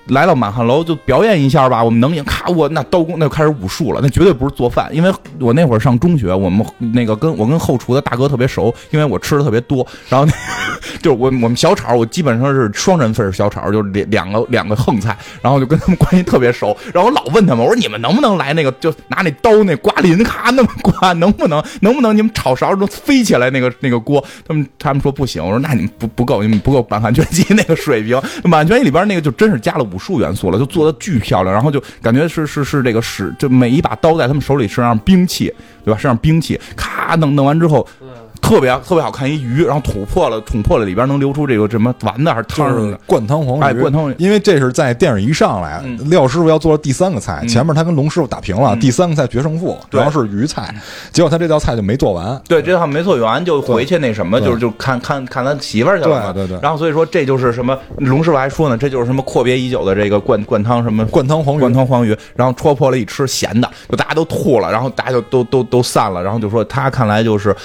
[0.08, 10.34] 来到满汉楼就表演一下吧，我们能赢，咔，我那刀工那就开始武术了，那绝对不是做饭，因为我那会上中学，我们那个跟我跟后厨的大哥特别熟，因为我吃的特别多，然后那
[11.02, 24.24] 就是我我们小炒，我基本上是双人份小炒，就是两两个两个横菜，然后就跟他们关系特别熟，然后我老问他们，我说你们能不能来那个，就拿那刀那刮鳞，咔那么刮，能不能能不能你们炒勺都飞起来那个那个锅？
[24.48, 35.53] 他们他们说不行，我说那你们不不够，你们不够满汉全席那个水平，满汉全席里边那个就真是加了武术元素了，就做的巨漂亮，然后就感觉是是是这个使，就每一把刀在他们手里身上兵器，
[35.86, 35.99] 对吧？
[35.99, 37.88] 身上兵器，咔弄弄完之后。
[38.43, 44.15] 特别特别好看一鱼，然后捅破了，捅破了里边能流出这个什么丸子还是汤就是什么的，灌汤黄鱼，哎灌汤鱼。
[44.19, 45.97] 因为这是在电影一上来，嗯。
[46.10, 47.47] 廖师傅要做的第三个菜，嗯。
[47.47, 48.79] 前面他跟龙师傅打平了，嗯。
[48.82, 50.75] 第三个菜决胜负，主要是鱼菜，
[51.13, 56.34] 结果他这道菜就没做完，对，这道没做完就回去那什么，就是就看看看他媳妇儿去了嘛。
[56.34, 56.60] 对对对。
[56.62, 67.56] 然后所以说这就是什么，龙师傅还说呢，这就是什么阔别已久的这个灌灌汤什么灌汤黄鱼，灌汤黄鱼，然后戳破了一吃咸的，就大家都吐了，然后大家就都都都散了，然后就说他看来就是。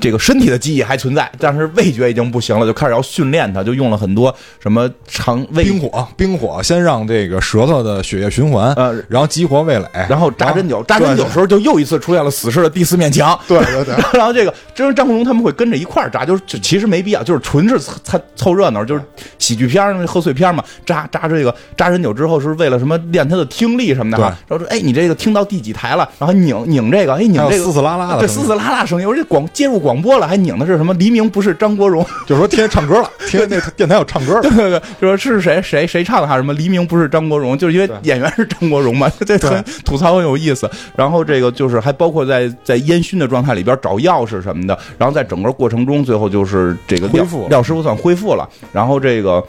[0.00, 13.38] 这这个身体的记忆还存在，但是味觉已经不行了，就开始要训练它，就用了很多什么肠胃冰火，冰火，先让这个舌头的血液循环，呃然后激活味蕾，然后扎针灸，扎针灸的时候就又一次出现了死侍的第四面墙。
[13.46, 19.02] 对对对， 然后这个真是张国荣他们会跟着一块儿扎，就是就其实没必要，就是纯是凑凑热闹，就是
[19.38, 20.64] 喜剧片儿、贺岁片嘛。
[20.86, 24.36] 扎扎这个扎针灸之后是为了什么练他的听力什么的哈。
[24.48, 30.92] 然后说哎你这个听到第几台了，然后拧拧这个，哎拧这个还有嘶嘶啦啦的对声音嘶嘶啦啦声音，我这广接入广播了，还拧的是什么？
[30.94, 36.36] 黎明不是张国荣， 就是说天天唱歌了，天天那电台有唱歌了 对，对对，就说是谁谁谁唱的哈？
[36.36, 40.68] 什么黎明不是张国荣，就是因为演员是张国荣嘛，这很吐槽很有意思。
[40.96, 49.42] 然后这个就是还包括在在烟熏的状态里边找钥匙什么的，然后在整个过程中，最后就是这个廖廖师傅算恢复了，然后这个。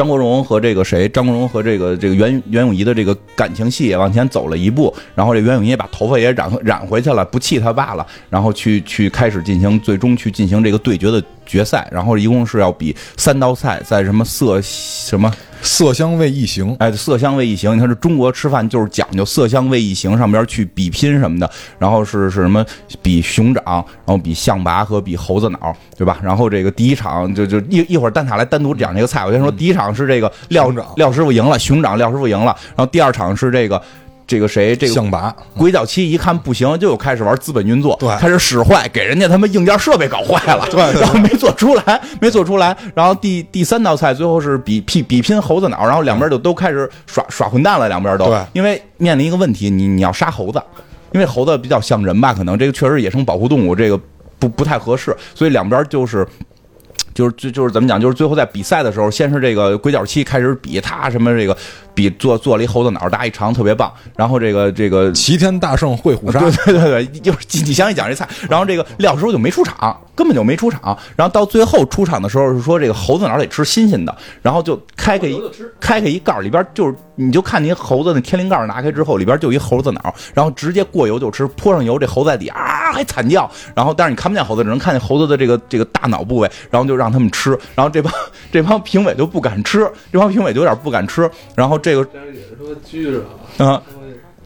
[0.00, 1.06] 张国荣和这个谁？
[1.10, 15.32] 张国荣和这个这个袁袁咏仪的这个感情戏也往前走了一步，然后这袁咏仪把头发也染染回去了，不气他爸了，然后去去开始进行最终去进行这个对决的决赛，然后一共是要比三道菜在什么色什么
[15.62, 22.64] 色香味异形，哎，色香味异形，你看这中国吃饭就是讲究色香味异形，上边去比拼什么的，然后是是什么
[23.02, 26.18] 比熊掌，然后比象拔和比猴子脑，对吧？
[26.22, 33.82] 然后这个第一场就就一一会儿蛋挞来单独讲这个菜，我先说第一场是这个廖廖师傅赢了，熊掌廖师傅赢了，然后第二场是这个
[34.30, 38.08] 这个谁这个象拔，鬼脚七一看不行，就又开始玩资本运作，对。
[38.18, 40.92] 开始使坏，给人家他妈硬件设备搞坏了，对。
[40.92, 48.38] 对然后没做出来， 没做出来，然后第第三道菜最后是比比比拼猴子脑，然后两边就都开始耍耍混蛋了，两边都，对。
[48.52, 50.62] 因为面临一个问题，你你要杀猴子，
[51.10, 53.98] 因为猴子比较像人吧，可能这个确实野生保护动物，这个
[54.38, 56.24] 不不太合适，所以两边就是。
[57.14, 61.56] 就是就就是怎么讲，就是最后在比赛的时候，先是这个鬼脚七开始比他什么这个
[61.94, 70.94] 比做做了一猴子脑，大一尝特别棒，然后这个这个齐天大圣会虎鲨，对对对对，就是你详细讲这菜，然后这个廖师傅就没出场，根本就没出场。
[71.16, 75.40] 然后到最后出场的时候是说这个猴子脑得吃新鲜的，然后就开开一
[75.80, 88.12] 开开一盖儿，里边就是你就看你猴子那天灵盖拿开之后，里边就一猴子脑，然后直接过油就吃，泼上油，这猴子在底啊还惨叫，然后但是你看不见猴子，只能看见猴子的这个这个大脑部位，然后就让他们吃，然后这帮
[88.52, 93.22] 这帮评委就不敢吃，这帮评委就有点不敢吃，然后这个但是也是他妈拘着，
[93.58, 93.80] 嗯、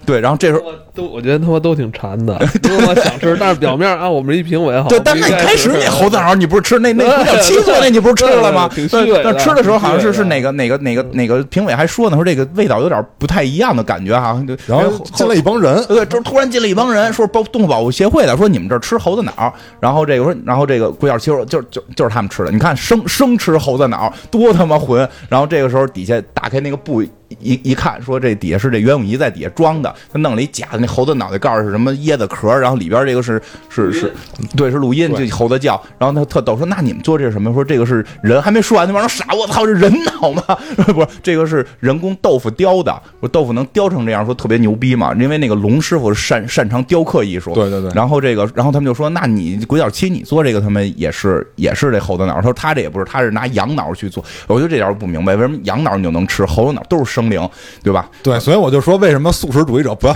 [0.07, 0.61] 对，然后这时候
[0.95, 8.69] 都我觉得他妈都挺馋的， 都他妈想吃，但是表面啊，我们一评委好，对，但是那你开始那猴子脑你不是吃那那不叫七做那你不是吃了吗？
[8.73, 14.41] 对挺虚伪的对但吃的时候好像是是哪个哪个哪个哪个评委还说呢，说这个味道有点不太一样的感觉哈。
[14.69, 27.03] 然后进来一帮人，对，就是突然进来一帮人，说包动物保护协会的，说你们这儿吃猴子脑，然后这个说，然后这个鬼脚七说，就就就是他们吃的，你看生生吃猴子脑多他妈混，然后这个时候底下打开那个布
[27.41, 34.13] 一一看，说这底下是这袁咏仪在底下装的，他弄了一假的那猴子脑袋盖是什么椰子壳，然后里边这个是是是，
[34.55, 37.53] 对，是录音，这猴子叫，然后他特逗说，那你们做这是什么？
[37.55, 40.43] 说这个是人，还没说完，那帮人傻，我操，这人脑吗？
[40.93, 57.49] 不是，这个是人工豆腐雕的，说豆腐能雕成这样，说特别牛逼嘛，因为那个龙师傅是擅擅长雕刻艺术，对对对然后这个，然后他们就说，那你鬼脚七你做这个，他们也是也是这猴子脑，他说他这也不是，他是拿羊脑去做，我就这点儿不明白，为什么羊脑你就能吃，猴子脑都是生灵，
[57.83, 58.11] 对吧？
[58.23, 60.15] 对，所以我就说，为什么素食主义者不要？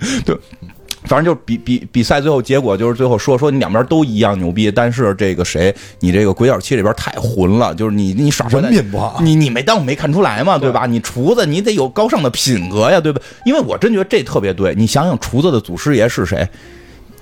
[1.04, 10.86] 反正就比比比赛最后结果就是最后说说你两边都一样牛逼，但是这个谁你这个鬼脚七里边太混了，就是你你耍混蛋人品不好你你没当我没看出来嘛，对吧？
[10.86, 13.22] 你厨子你得有高尚的品格呀，对吧？
[13.46, 16.46] 因为我真觉得这特别对，你想想厨子的祖师爷是谁？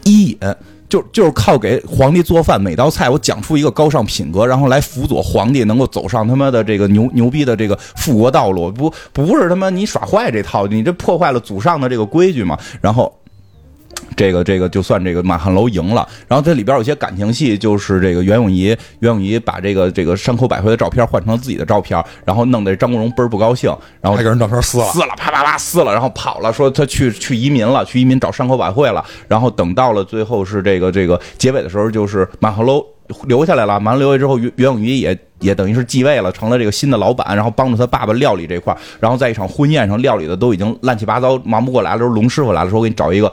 [0.05, 0.39] 伊尹。
[0.89, 13.13] 就就是靠给皇帝做饭，每道菜我讲出一个高尚品格，然后来辅佐皇帝能够走上他妈的这个牛牛逼的这个复国道路，不不是他妈你耍坏这套，你这破坏了祖上的这个规矩嘛，然后。
[14.17, 18.69] 这个这个就算这个满汉楼赢了，然后这里边有些感情戏，就是这个袁咏仪，
[19.01, 29.05] 袁咏仪把这个这个山口百惠的照片换成了自己的照片，然后弄得张国荣倍儿不高兴，然后还给人照片撕了，撕了，啪啪啪撕了，然后跑了，说他去去移民了，去移民找山口百惠了。
[29.29, 32.83] 然后等到了最后是这个这个结尾的时候，就是满汉楼
[33.25, 38.79] 留下来了，满汉留下之后，袁袁咏仪也也等于是继位了，成了这个新的老板，然后帮助他爸爸料理这块儿。
[38.99, 41.99] 然后在一场婚宴上，料理的都已经乱七八糟，忙不过来了。
[41.99, 43.31] 时候龙师傅来了，说我给你找一个。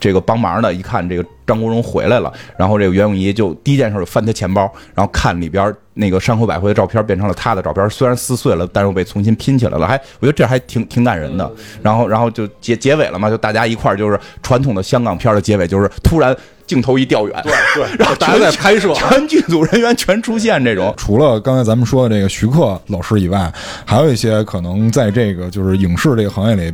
[0.00, 11.50] 这个帮忙的，一看这个张国荣回来了，然后这个袁咏仪就第一件事就翻他钱包，然后看里边那个山口百惠的照片变成了他的照片，虽然撕碎了，但是又被重新拼起来了，还我觉得这还挺挺感人的。
[11.82, 16.34] 然后然后就结结尾了嘛，就大家一块儿就是传统的香港片的结尾，就是突然
[16.66, 20.92] 镜头一调远，对 对，然后大家在拍摄全剧组人员全出现这种。
[20.96, 23.52] 除了刚才咱们说的这个徐克老师以外，
[23.84, 26.72] 还有一些可能在这个就是影视这个行业里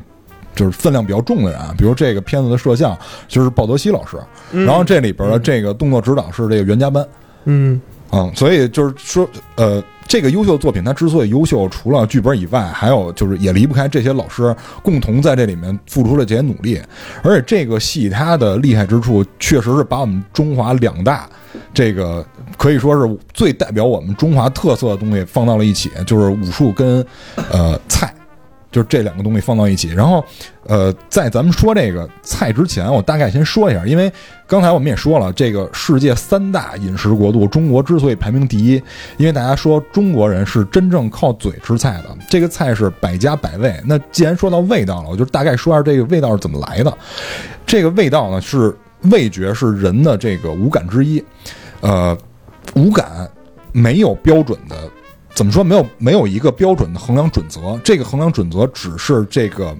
[0.55, 2.97] 就是分量比较重的人，比如这个片子的摄像
[3.29, 4.17] 就是鲍德西老师，
[4.53, 7.07] 然后这里边的这个动作指导是这个袁家班，
[7.45, 7.81] 嗯
[8.13, 16.81] 嗯，所以就是说，呃，这个优秀作品它之所以优秀，除了剧本以外，还有就是也离不开这些老师共同在这里面付出了这些努力。
[17.23, 21.31] 而且这个戏它的厉害之处，确实是把我们中华两大
[21.73, 22.27] 这个
[22.59, 27.07] 可以说是最代表我们中华特色的东西放到了一起，就是武术跟
[27.53, 28.13] 呃菜。
[28.71, 30.25] 就是这两个东西放到一起，然后，
[30.65, 34.11] 呃，在咱们说这个菜之前，我大概先说一下，因为
[34.47, 38.81] 刚才我们也说了，这个世界三大饮食国度，中国之所以排名第一，
[39.17, 43.75] 因为大家说中国人是真正靠嘴吃菜的，这个菜是百家百味。
[43.85, 46.97] 那既然说到味道了，我就大概说一下这个味道是怎么来的。
[47.67, 48.73] 这个味道呢，是
[49.11, 51.21] 味觉是人的这个五感之一，
[51.81, 52.17] 呃，
[52.75, 53.29] 五感
[53.73, 54.77] 没有标准的。
[55.35, 55.64] 怎么说？
[55.64, 57.81] 没有没有一个标准的衡量准则。
[57.83, 59.75] 这个衡量准则只是这个，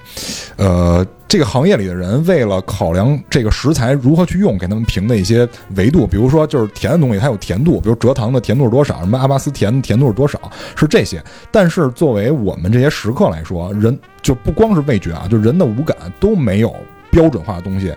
[0.57, 6.07] 呃，这个行业里的人为了考量这个食材如何去用，给他们评的一些维度。
[6.07, 10.41] 比如说，就是甜的东西，它有甜度，比如蔗糖的甜度是多少，什么阿巴斯甜的甜度是多少，
[10.77, 11.23] 是这些。
[11.51, 16.75] 但是作为我们这些食客来说，人就不光是味觉啊，就人的五感都没有
[17.11, 17.93] 标准化的东西。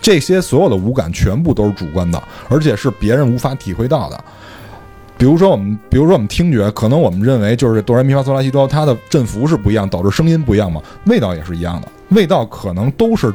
[0.00, 4.24] 这些所有的五感全部都是主观的，而且是别人无法体会到的。
[5.18, 10.80] 比如说我们，比如说我们听觉，可能我们认为就是哆来咪发嗦拉西哆，它的振幅是不一样，导致声音不一样嘛。
[11.06, 13.34] 味道也是一样的，味道可能都是，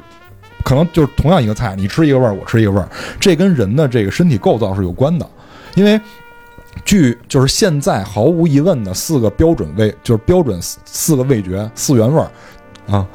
[0.64, 2.88] 可能就是同样一个菜，你吃一个味儿，我吃一个味儿，
[3.20, 5.30] 这跟人的这个身体构造是有关的。
[5.76, 6.00] 因为
[6.86, 12.32] 据就是现在毫无疑问的四个标准味，就是标准四四个味觉四原味儿
[12.88, 13.06] 啊，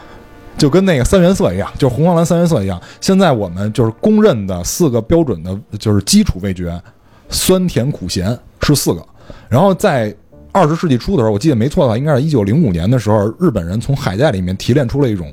[0.59, 2.79] 就跟那个三原色一样，就是红黄蓝三原色一样。
[3.01, 6.81] 现在我们就是公认的四个标准的，就是基础味觉，
[7.29, 8.39] 酸甜苦咸。
[8.61, 9.03] 是四个，
[9.49, 10.15] 然后在
[10.53, 15.33] 二十世纪初的时候，我记得没错的话，应该是一九零五年的时候，日本人从海带里面提炼出了一种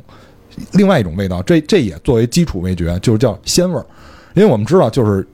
[0.73, 3.85] 另外一种味道，这这也作为基础味觉，就是叫鲜味儿，
[4.35, 5.27] 因为我们知道就是。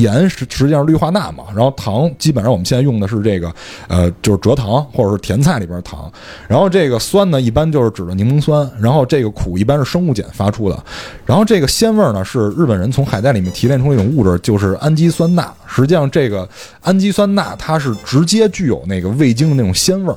[0.00, 3.52] 盐实实际上氯化钠嘛，然后糖基本上我们现在用的是这个，
[3.88, 6.10] 呃，就是蔗糖或者是甜菜里边糖，
[6.46, 10.84] 然后这个酸呢，一般就是指的柠檬酸，然后这个苦一般是生物碱发出的，
[11.26, 15.52] 然后这个鲜味呢是日本人从海带里面提炼出一种物质，就是氨基酸钠。
[15.66, 16.48] 实际上这个
[16.82, 20.16] 氨基酸钠它是直接具有那个味精的那种鲜味儿。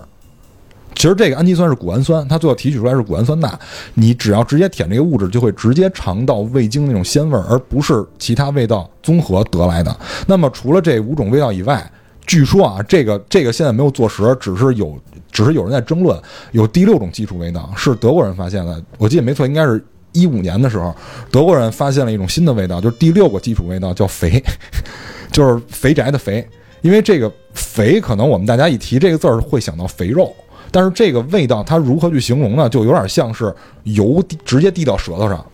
[1.01, 3.59] 其实这个氨基酸是谷氨酸，它最后提取出来是谷氨酸钠。
[3.95, 9.99] 你只要直接舔这个物质，就会直接尝到味精那种鲜味儿，而不是其他味道综合得来的。
[10.27, 11.91] 那么除了这五种味道以外，
[12.27, 14.95] 据说啊，这个这个现在没有坐实，只是有
[15.31, 16.15] 只是有人在争论，
[16.51, 18.79] 有第六种基础味道是德国人发现的。
[18.99, 20.95] 我记得没错，应该是一五年的时候，
[21.31, 24.39] 德国人发现了一种新的味道，就是第六个基础味道叫肥，
[25.33, 26.47] 就是肥宅的肥。
[26.81, 30.31] 因为这个肥，可能我们大家一提这个字儿会想到肥肉。
[30.71, 32.69] 但是这个味道它如何去形容呢？
[32.69, 33.53] 就有点像是
[33.83, 35.45] 油直接滴到舌头上，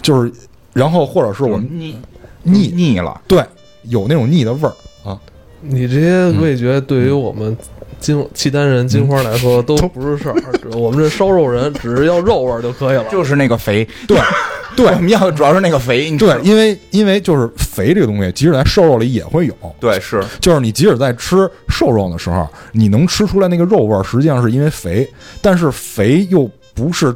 [0.00, 0.32] 就是，
[0.72, 1.96] 然后或者是我们腻
[2.42, 3.44] 腻腻了，对，
[3.82, 5.20] 有那种腻的味儿啊。
[5.60, 7.56] 你这些味觉对于我们
[8.00, 10.36] 金契丹人金花来说都不是事儿，
[10.74, 13.04] 我们这烧肉人只是要肉味儿就可以了。
[13.10, 14.18] 就是那个肥，对。
[14.74, 16.16] 对，我们要的主要是那个肥。
[16.16, 19.54] 对，因为因为就是肥这个东西，即使在瘦肉里也会有。
[19.78, 25.06] 对，是，就是你即使在吃瘦肉的时候，你能吃出来那个肉味儿，实际上是因为肥。
[25.42, 27.14] 但是肥又不是，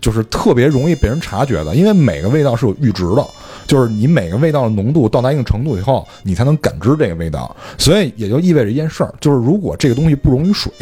[0.00, 3.26] 就是特别容易被人察觉的，因为每个味道是有阈值的，
[3.66, 7.54] 就是你每个味道的浓度到达一定程度以后，你才能感知这个味道。
[7.78, 10.72] 所以也就意味着一件事儿，就是如果这个东西不溶于水，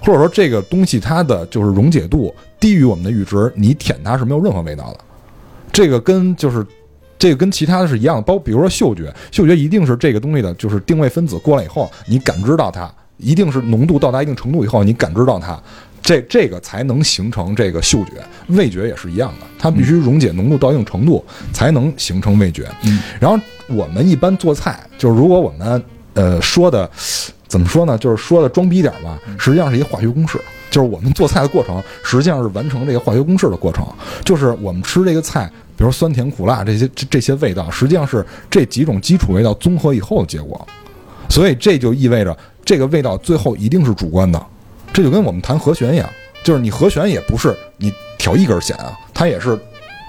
[0.00, 5.00] 或者说这个东西它的就是溶解度低于我们的阈值，你舔它是没有任何味道的。
[5.72, 6.66] 这个跟就是，
[7.18, 15.60] 这个跟其他的是一样的，包比如说嗅觉，嗅觉一定是这个东西的，就是定位分子过来以后，你感知到它，一定是浓度到达一定程度以后，你感知到它，
[16.02, 18.12] 这这个才能形成这个嗅觉。
[18.48, 22.68] 味觉也是一样的，它必须溶解浓度到一定程度，才能形成味觉。
[23.20, 23.38] 然后
[23.68, 25.82] 我们一般做菜，就是如果我们
[26.14, 26.90] 呃说的
[27.46, 30.38] 怎么说呢，就是说的装逼点吧，实际上是一个化学公式。
[30.70, 33.86] 就是我们做菜的过程，实际上是完成这个化学公式的过程。
[34.24, 40.66] 就是我们吃这个菜，比如酸甜苦辣这些这这些味道，实际上是这几种基础味道综合以后的结果。
[41.28, 42.34] 所以这就意味着
[42.64, 44.42] 这个味道最后一定是主观的。
[44.92, 46.08] 这就跟我们弹和弦一样，
[46.44, 49.58] 就是你和弦也不是你调一根弦啊，它也是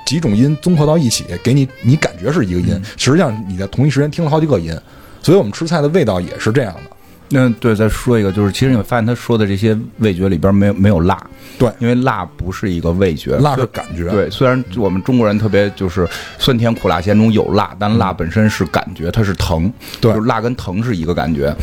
[0.05, 4.75] 几种音综合到一起，给你你感觉是一个音，实际上你在同一时间听了好几个音。
[5.21, 6.81] 所以我们吃菜的味道也是这样的。
[7.29, 11.17] 那对，再说一个，就是其实你会发现他说的这些味觉里边没有没有辣，
[11.57, 14.09] 对，因为辣不是一个味觉，辣是感觉。
[14.09, 16.05] 对，虽然我们中国人特别就是
[16.37, 21.55] 酸甜苦辣咸中有辣，但辣本身是感觉，它是疼，对，辣跟疼是一个感觉。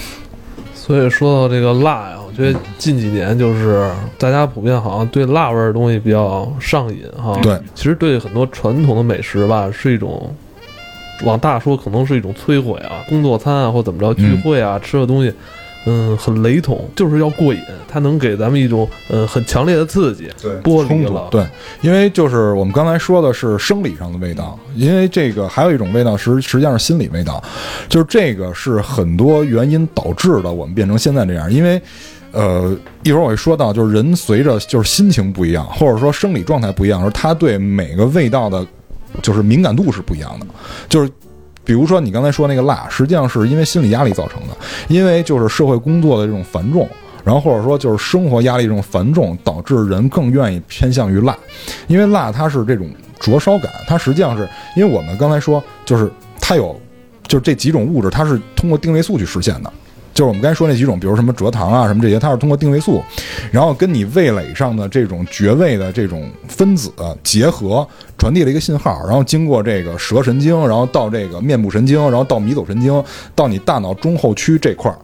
[0.74, 7.38] 所以说到这个辣呀，我觉觉得近几年就是大家普遍好像对辣味儿的东西比较上瘾哈。
[7.42, 10.34] 对，其实对很多传统的美食吧，是一种
[11.24, 15.32] 往大说可能是一种摧毁啊，工作餐啊或怎么着聚会啊、吃的东西。
[15.86, 21.42] 嗯，很雷同，就是要过瘾，它能给咱们一种呃很强烈的刺激，对剥离冲突了，对，
[21.80, 27.42] 因为就是我们刚才说的是生理上的味道，因为这个还有一种味道实实际上是心理味道，
[27.88, 31.80] 就是这个是很多原因导致的，我们变成现在这样，因为。
[32.32, 38.64] 呃，一会儿我会说到，就是人随着就是心情不一样，或者说生理状态不一样，而他对每个味道的，
[39.22, 40.46] 就是敏感度是不一样的。
[40.88, 41.10] 就是
[41.64, 44.56] 比如说你刚才说那个辣，实际上是因为心理压力造成的，
[44.88, 46.88] 因为就是社会工作的这种繁重，
[47.24, 51.36] 然后或者说就是生活压力这种繁重，导致人更愿意偏向于辣，
[51.88, 56.10] 因为辣它是这种灼烧感，它实际上是因为我们刚才说，就是
[56.40, 56.80] 它有，
[57.26, 59.72] 就是这几种物质，它是通过定位素去实现的。
[60.12, 63.02] 就是我们刚才说那几种，比如什么蔗糖啊什么这些，它是通过定位素，
[63.50, 66.92] 然后跟你味蕾上的这种绝味的这种分子
[67.22, 67.86] 结合，
[68.18, 73.02] 传递了一个信号，然后经过这个舌神经，然后到这个面部神经，然后到迷走神经，
[73.34, 74.98] 到你大脑中后区这块儿，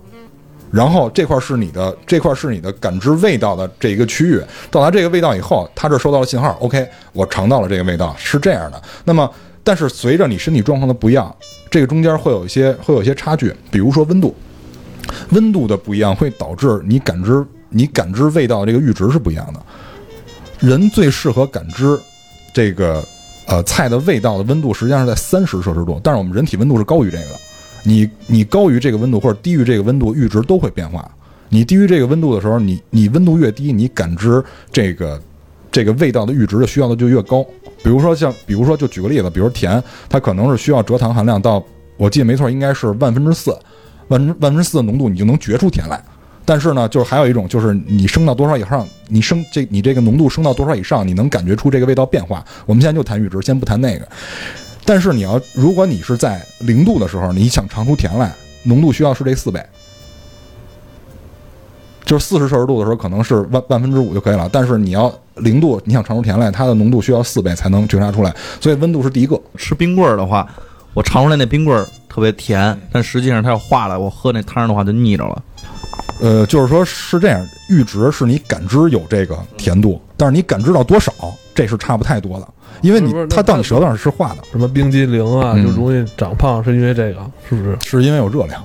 [0.70, 4.42] 然后这块是你的这块是你的感知味道的这一个区域。
[4.70, 8.82] 到达这个味道以后，它这收到了信号，OK，我尝到了这个味道，是这样的。
[9.04, 9.30] 那么，
[9.62, 11.34] 但是随着你身体状况的不一样，
[11.70, 14.34] 这个中间会有一些会有一些差距，比如说温度。
[15.30, 19.60] 温度的不一样会导致你感知你感知味道这个阈值是不一样的。
[20.60, 21.98] 人最适合感知
[22.54, 23.04] 这个
[23.46, 27.40] 呃菜的味道的温度实际上是在三十摄氏度，但是我们人体温度是高于这个的。
[27.82, 31.08] 你你高于这个温度或者低于这个温度，阈值都会变化。
[31.48, 34.42] 你低于这个温度的时候，你你温度越低，你感知
[34.72, 35.20] 这个
[35.70, 37.46] 这个味道的阈值的需要的就越高。
[37.84, 41.62] 比如说像比如说就举个例子，比如甜，它可能是需要蔗糖含量到
[41.96, 43.56] 我记得没错应该是万分之四。
[44.08, 46.02] 万分万分之四的浓度，你就能觉出甜来。
[46.44, 52.44] 但是呢，就是还有一种，就是你升到多少以上，你升这你这个浓度升到多少以上，你能感觉出这个味道变化。
[52.66, 54.06] 我们现在就谈阈值，先不谈那个。
[54.84, 58.32] 但是你要，如果你是在零度的时候，你想尝出甜来，
[58.62, 59.60] 浓度需要是这四倍，
[62.04, 64.48] 就是四十摄氏度的时候，可能是万万分之五就可以了。
[64.52, 68.32] 但是你要零度，你想尝出甜来，它的浓度需要四倍才能觉察出来。
[68.60, 69.36] 所以温度是第一个。
[69.56, 70.48] 吃冰棍儿的话，
[70.96, 75.42] 我尝出来那冰棍儿特别甜，但实际上它要化了，我喝那汤的话就腻着了。
[76.22, 81.12] 呃，就是说是这样，阈值是你感知有这个甜度，但是你感知到多少，
[81.54, 82.48] 这是差不太多的，
[82.80, 87.76] 因为你它到你舌头上是化的，什么冰激凌啊，嗯就容易长胖，是因为这个，是不是？
[87.84, 88.64] 是因为有热量，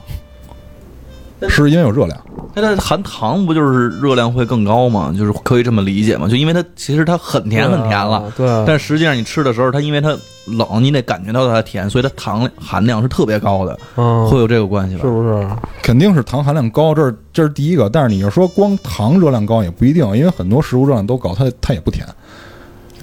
[1.50, 2.20] 是因为有热量。
[2.54, 5.14] 那它含糖不就是热量会更高吗？
[5.18, 6.28] 就是可以这么理解吗？
[6.28, 15.10] 就因为它其实它很甜很甜了，对啊，但实际上你吃的时候，它因为它冷，你得感觉到它甜，所以它糖含量是特别高的，嗯，会有这个关系吧是？
[15.10, 15.48] 不是？
[15.82, 17.90] 肯定是糖含量高，这是这是第一个。
[17.90, 22.06] 但是你要说光糖热量高也不一定，因为很多食物热量都高，它它也不甜。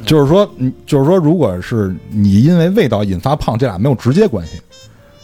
[0.05, 4.61] 就是说，嗯，就是说，如果是你因为味道引发胖，这俩没有直接关系。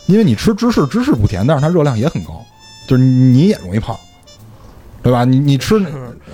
[0.06, 2.44] 因为你吃芝士，芝士不甜，但是它热量也很高，
[2.86, 3.96] 就是你也容易胖，
[5.02, 5.24] 对吧？
[5.24, 5.76] 你你吃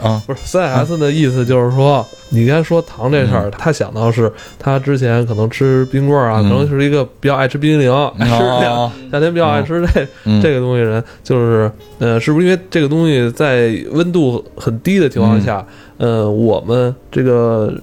[0.02, 6.42] 啊，不是 CS 的意思就是说，你刚才说糖这事儿，他想到是他之前可能吃冰棍儿啊，嗯。
[6.44, 10.40] 可能是一个比较爱吃冰激凌，爱吃两哦夏天比较爱吃这嗯。
[10.40, 15.64] 这个东西人，就是呃，是不是因为这个东西在温度很低的情况下，
[15.98, 17.74] 呃，我们这个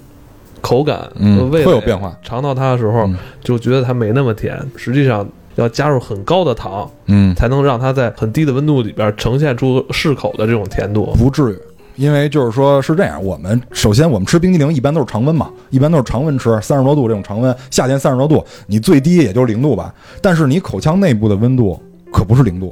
[0.61, 1.07] 口感
[1.51, 2.18] 会有变化。
[2.24, 3.15] 尝到它的时候嗯。
[3.43, 5.26] 就觉得它没那么甜，实际上
[5.62, 11.14] 要加入很高的糖，嗯，才能让它在很低的温度里边呈现出适口的这种甜度。
[11.18, 11.58] 不至于。
[11.97, 19.91] 因为就是说是这样，我们首先我们吃冰激凌一般都是常温嘛，一般都是常温吃，三十多度这种常温，夏天三十多度，你最低也就是零度吧。
[20.22, 21.82] 但是你口腔内部的温度
[22.14, 22.72] 可不是零度，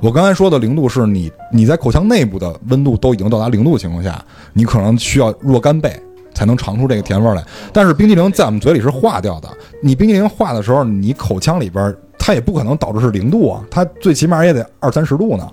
[0.00, 4.20] 我刚才说的零度是你你在口腔内部的温度都已经到达零度的情况下，
[4.52, 5.94] 你可能需要若干倍
[6.34, 7.44] 才能尝出这个甜味儿来。
[7.72, 9.48] 但是冰激凌在我们嘴里是化掉的，
[9.80, 15.46] 你冰激凌化的时候，你口腔里边儿它也不可能导致是零度啊，它最起码也得二三十度呢，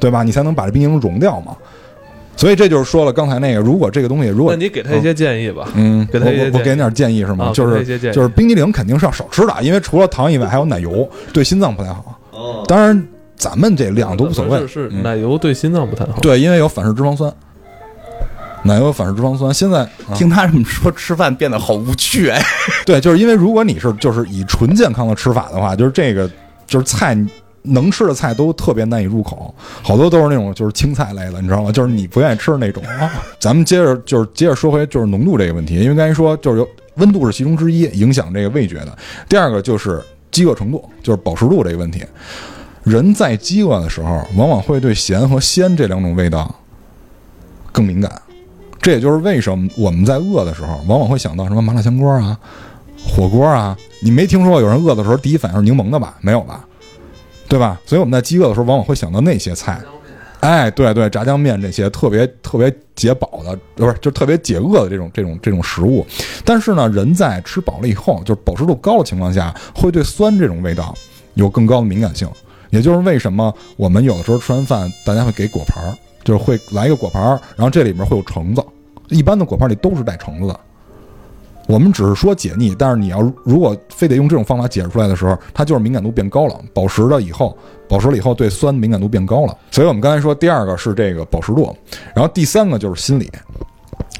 [0.00, 0.24] 对吧？
[0.24, 1.56] 你才能把这冰激凌融掉嘛。
[2.36, 5.68] 所以这就是说了刚才那个，如果这个东西如果那你给他一些建议吧。
[5.76, 7.44] 嗯，给他我给你点建议是吗？
[7.44, 12.18] 啊就是就是冰激凌肯定是要少吃的，因为除了糖以外还有奶油，对心脏不太好。
[12.66, 13.06] 当然
[13.36, 14.66] 咱们这量都无所谓是。
[14.66, 16.18] 是嗯奶油对心脏不太好。
[16.20, 17.32] 对，因为有反式脂肪酸，
[18.66, 19.52] 奶油反式脂肪酸。
[19.52, 22.42] 现在、啊听他这么说，吃饭变得好无趣哎。
[22.84, 26.30] 对，就是因为如果你是就是以纯健康的吃法的话，就是这个
[26.66, 27.16] 就是菜
[27.62, 29.52] 能吃的菜都特别难以入口，
[29.82, 31.72] 好多都是那种就是青菜类的，你知道吗？
[31.72, 32.82] 就是你不愿意吃的那种。
[33.40, 38.96] 咱们接着就是接着说回就是浓度这个问题，因为刚才说就是有温度是其中之一影响这个味觉的，
[39.28, 40.00] 第二个就是
[40.30, 42.04] 饥饿程度，就是饱食度这个问题。
[42.84, 46.54] 人在饥饿的时候，往往会对咸和鲜这两种味道
[47.72, 48.22] 更敏感。
[48.86, 52.38] 这也就是为什么我们在饿的时候，往往会想到什么麻辣香锅啊、
[53.04, 53.76] 火锅啊。
[53.98, 56.16] 你没听说过有人饿的时候第一反应是柠檬的吧？
[56.20, 56.64] 没有吧？
[57.48, 57.80] 对吧？
[57.84, 59.80] 所以我们在饥饿的时候，往往会想到那些菜。
[60.38, 66.06] 哎，对对，炸酱面这些特别特别解饱的，不是就特别解饿的这种这种这种食物。
[66.44, 70.94] 但是呢，人在吃饱了以后，就是饱食度高的情况下，会对酸这种味道
[71.34, 72.30] 有更高的敏感性。
[72.70, 78.62] 也就是为什么我们有的时候吃完饭，大家会给果盘儿，就是会来一个果盘儿，然后这里面会有橙子。
[79.08, 80.60] 一般的果盘里都是带橙子的。
[81.68, 89.56] 我们只是说解腻，但是你要如果非得用这种方法解释出来的时候，它就是敏感度变高了，保食了以后，保食了以后对酸敏感度变高了。
[89.72, 91.76] 所以我们刚才说第二个是这个保食度，
[92.14, 93.28] 然后第三个就是心理。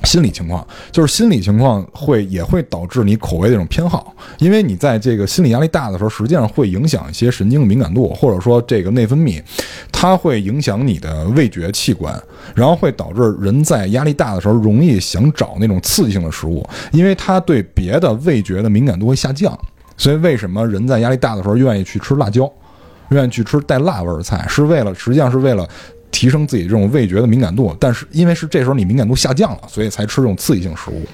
[0.05, 9.43] 心理情况就是心理情况会也会导致你口味的这种偏好，因为你在这个心理压力大的时候，实际上会影响一些神经的敏感度，或者说这个内分泌，
[9.91, 12.15] 它会影响你的味觉器官，
[12.55, 19.59] 然后会导致人在压力大的时候容易想找那种刺激性的食物，因为它对别的味觉的敏感度会下降。
[19.97, 22.49] 所以为什么人在压力大的时候愿意去吃辣椒，
[23.09, 25.69] 愿意去吃带辣味儿的菜，是为了实际上是为了。
[26.17, 31.05] 提升自己这种味觉的敏感度，但是因为是这时候你敏感度下降了，所以才吃这种刺激性食物。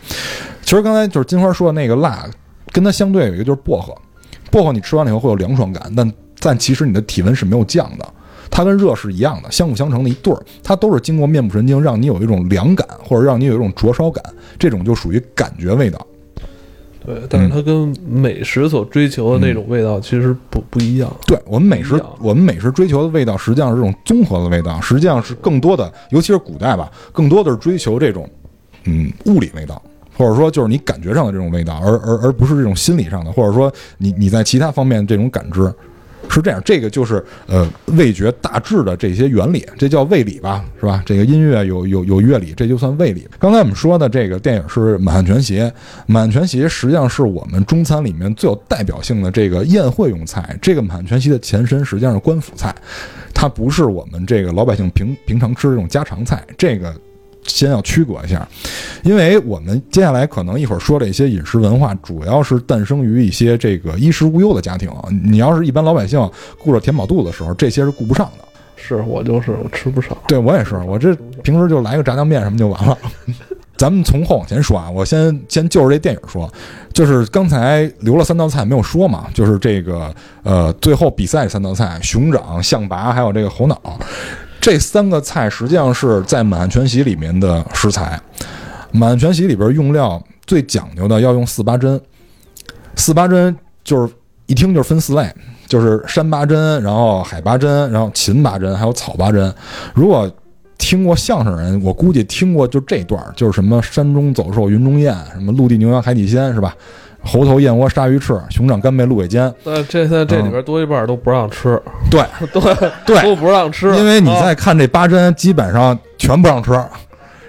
[0.62, 2.24] 其实刚才就是金花说的那个辣，
[2.70, 3.92] 跟它相对有一个就是薄荷，
[4.48, 8.08] 薄荷你吃完了以后会有凉爽感，但但其实你的体温是没有降的，
[8.48, 14.22] 它跟热是一样的，相辅相成的一对儿，它都是经过面部神经让你有一种凉感，或者让你有一种灼烧感，
[14.56, 16.06] 这种就属于感觉味道。
[17.04, 21.10] 对，但是它跟美食所追求的那种味道其实不不一样。
[21.26, 28.28] 对我们美食我们美食追求的味道实际上是这种综合的味道，实际上是更多的，尤其是古代吧，更多的是追求这种
[28.84, 29.82] 嗯物理味道，
[30.16, 35.72] 或者说就是你感觉上的这种味道，而而而不是这种心理上的，或者说你你在其他方面这种感知。
[36.28, 41.02] 是这样，这个就是呃味觉大致的这些原理，这叫味理吧，是吧？
[41.04, 43.26] 这个音乐有有有乐理，这就算味理。
[43.38, 45.58] 刚才我们说的这个电影是《满汉全席》，
[46.06, 50.56] 《满汉全席》实际上是我们中餐里面最有代表性的这个宴会用菜。
[50.62, 52.74] 这个满汉全席的前身实际上是官府菜，
[53.34, 56.42] 它不是我们这个老百姓平平常吃的这种家常菜。
[56.56, 56.94] 这个
[57.46, 58.46] 先要区隔一下，
[59.02, 65.04] 因为我们接下来可能一会儿说的一些饮食文化，主要是诞生于一些这个衣食无忧的家庭啊。
[65.24, 68.44] 你要是一般老百姓顾着填饱肚子的时候，这些是顾不上的。
[68.76, 70.16] 是我就是我吃不上。
[70.26, 72.98] 对我也是，我这平时就来个炸酱面什么就完了。
[73.78, 76.48] 咱们从后往前说啊，我先先就着这电影说，
[76.92, 80.14] 就是刚才留了三道菜没有说嘛，就是这个
[80.44, 83.80] 呃最后比赛三道菜，熊掌、象拔还有这个猴脑，
[84.62, 88.18] 这三个菜实际上是在满汉全席里面的食材。
[88.92, 92.00] 满汉全席里边用料最讲究的要用四八针，
[92.94, 94.12] 四八针就是
[94.46, 95.34] 一听就是分四类，
[95.66, 99.52] 就是山八针，然后海八针，然后秦八针，还有草八针。
[99.94, 100.30] 如果
[100.78, 106.72] 听过相声人，我估计听过就这段，就是什么山中走兽云中雁，什么陆地牛羊海底鲜，是吧？
[107.24, 109.42] 猴头燕窝鲨鱼翅，熊掌干贝鹿尾尖。
[109.64, 116.72] 呃这现在这里边多一半都不让吃，对 对 对，都不让吃，因为你啊再看这八珍，基本上全不让吃。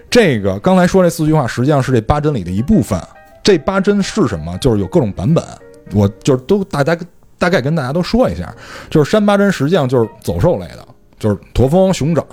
[0.09, 3.01] 这个刚才说这四句话，实际上是这八珍里的一部分。
[3.41, 4.55] 这八珍是什么？
[4.59, 5.43] 就是有各种版本，
[5.91, 6.95] 我就是都大家
[7.39, 8.53] 大概跟大家都说一下。
[8.91, 12.23] 就是山八珍实际上就是走兽类的，就是驼峰、熊掌，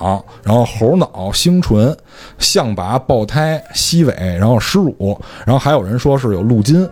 [0.45, 1.97] 然后猴脑、星唇、
[2.38, 6.86] 象拔、豹胎、犀尾，然后狮乳，然后还有人说是有鹿筋。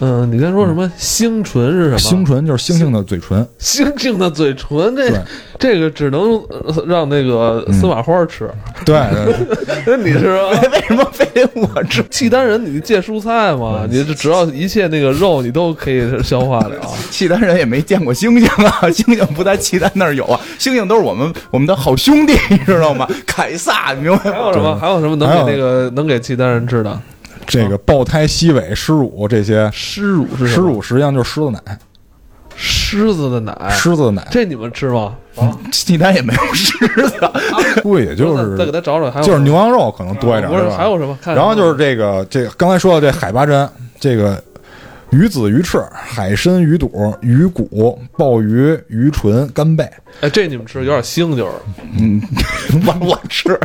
[0.00, 1.98] 嗯，你刚说什么星唇是什么？
[1.98, 5.22] 星唇就是猩猩的嘴唇，星星的嘴唇，这
[5.56, 8.50] 这个只能呃让那个司马花吃，
[8.84, 10.68] 对对对 你是吧？
[10.72, 12.04] 为什么非得我吃？
[12.10, 13.86] 契丹人，你戒蔬菜嘛？
[13.88, 16.72] 你这只要一切那个肉，你都可以消化了。
[17.12, 23.08] 契丹人也没见过猩猩啊， 猩猩不在契丹那儿有啊，猩猩都是我们我们的好兄弟，你知道吗？
[23.24, 24.32] 凯撒，你明白吗？
[24.32, 24.76] 还有什么？
[24.80, 27.00] 还有什么能给那个能给契丹人吃的？
[27.46, 29.70] 这个爆胎、吸尾、狮乳这些。
[29.72, 30.60] 狮乳是狮？
[30.60, 31.60] 乳实际上就是狮子奶，
[32.56, 35.14] 狮子的奶，狮子的奶，这你们吃吗？
[35.36, 37.14] 啊，济南也没有狮子，
[37.82, 40.76] 估计也就是再给他找找，还有就是牛羊肉可能多一点，不是吧？
[40.76, 41.18] 还有什么？
[41.20, 43.68] 看然后就是这个这个刚才说的这海八珍，
[43.98, 44.40] 这个
[45.14, 46.90] 鱼子、鱼翅、海参、鱼肚、
[47.20, 49.88] 鱼骨、鲍鱼、鱼唇、干贝，
[50.20, 51.52] 哎，这你们吃有点腥，就是。
[51.96, 52.20] 嗯，
[52.84, 53.56] 我我吃，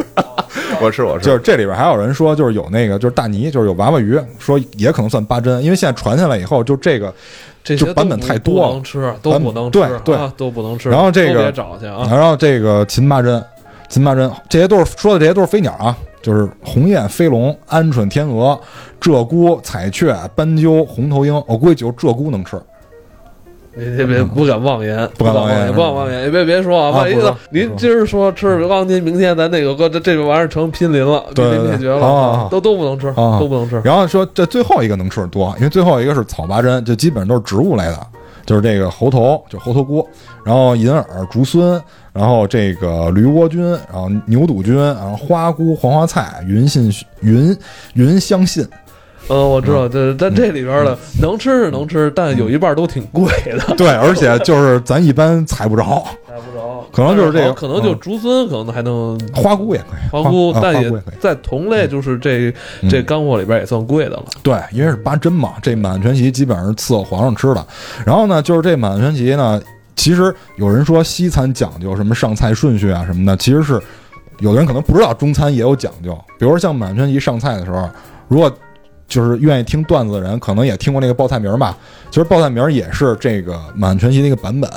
[0.80, 1.04] 我吃。
[1.04, 7.12] 我吃，就是这里边还有人说，就是有那个就是大泥，就是有娃娃鱼，说也可能算八珍，因为现在传下来以后，就这个，
[7.64, 8.68] 这些就版本太多了。
[8.68, 10.90] 不能吃，都不能吃，对对啊都不能吃。
[10.92, 13.44] 然后这个别找去啊，然后这个秦八珍，
[13.88, 18.60] 秦八珍这些都是说的这些都是飞鸟啊，就是鸿雁、飞龙、鹌鹑、天鹅、
[19.00, 22.60] 鹧鸪、彩雀、斑鸠、红头鹰，我估计只有鹧鸪能吃。
[23.78, 27.34] 别别别不敢妄言，不敢妄言言，不敢妄言，也别别说啊，万一呢？
[27.52, 33.80] 您今儿说吃钢筋，明天咱那个哥这这个玩意儿成濒临了，濒临灭绝了，都都不能吃，啊都不能吃。
[33.86, 38.00] 然后说这最后一个能吃的多，因为最后一个是草拔针，就基本上都是植物类的，
[38.46, 40.06] 就是这个猴头，就猴头菇，
[40.44, 41.82] 然后银耳、竹荪，
[42.20, 46.92] 然后这个驴窝菌，然后牛肚菌，然后花菇、黄花菜、云信、
[47.22, 47.58] 云
[47.94, 48.68] 云香信，
[49.30, 56.86] 嗯，我知道，这但这里边的能吃是能吃，但有一半都挺贵的， 对，而且就是咱一般采不着，采不着。
[56.92, 60.92] 可能就是这个可能就竹荪，可能还能花菇也可以，花菇，啊但也。
[61.22, 64.26] 在同类，就是这嗯这干货里边也算贵的了。
[64.44, 67.66] 对，因为是八珍嘛，这满汉全席基本上是伺候皇上吃的。
[68.06, 69.62] 然后呢，就是这满汉全席呢，
[70.00, 73.82] 其实有人说西餐讲究什么上菜顺序啊什么的，其实是
[74.40, 76.18] 有的人可能不知道中餐也有讲究。
[76.38, 77.90] 比如像满汉全席上菜的时候，
[78.30, 78.50] 如果
[79.10, 81.78] 就是愿意听段子的人，可能也听过那个报菜名儿吧。
[82.10, 84.72] 其实报菜名也是这个满汉全席的一个版本，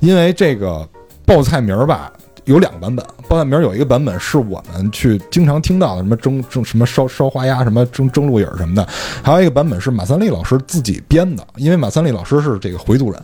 [0.00, 0.88] 因为这个
[1.26, 2.10] 报菜名吧。
[2.46, 8.86] 有两个版本，报菜名有一个版本是我们去经常听到的，什么蒸蒸 什么烧烧花鸭，什么蒸蒸鹿尾儿什么的，
[9.22, 13.18] 还有一个版本是马三立老师自己编的，因为马三立老师是这个回族人，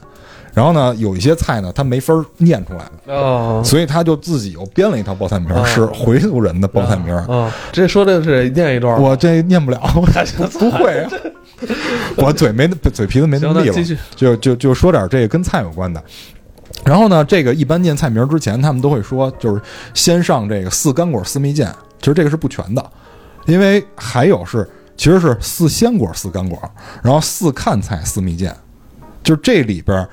[0.52, 3.62] 然后呢有一些菜呢他没法儿念出来，哦。
[3.64, 5.64] 所以他就自己又编了一套报菜名儿，哦。
[5.64, 7.20] 是回族人的报菜名儿。
[7.32, 10.00] 啊，这说的是念一段吗，我这念不了， 我
[10.58, 11.10] 不会啊，
[12.16, 13.98] 我嘴没那嘴皮子没那行，么利落，那继续。
[14.16, 16.02] 就就就说点这个跟菜有关的。
[16.84, 19.60] 然后呢，这个一般念菜名之前，他们都会说，就是
[19.92, 21.66] 先上这个四干果四蜜饯，
[22.00, 22.90] 其实这个是不全的，
[23.44, 26.58] 因为还有是其实是四鲜果四干果，
[27.02, 28.50] 然后四看菜四蜜饯，
[29.22, 30.08] 就是这里边儿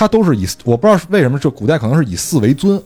[0.00, 2.82] 它都是以我不知道是为什么，就古代可能是以四为尊。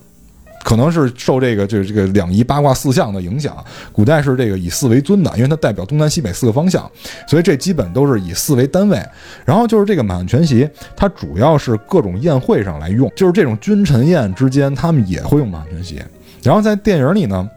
[0.64, 3.56] 可能是受这个就是这个两仪八卦四象的影响，
[3.92, 6.90] 古代是这个以四为尊的，因为它代表东南西北四个方向，
[7.28, 9.00] 所以这基本都是以四为单位。
[9.44, 16.02] 然后就是这个满汉全席，它主要是各种宴会上来用，就是这种君臣宴之间，他们也会用满汉全席。
[16.42, 17.48] 然后在电影里呢，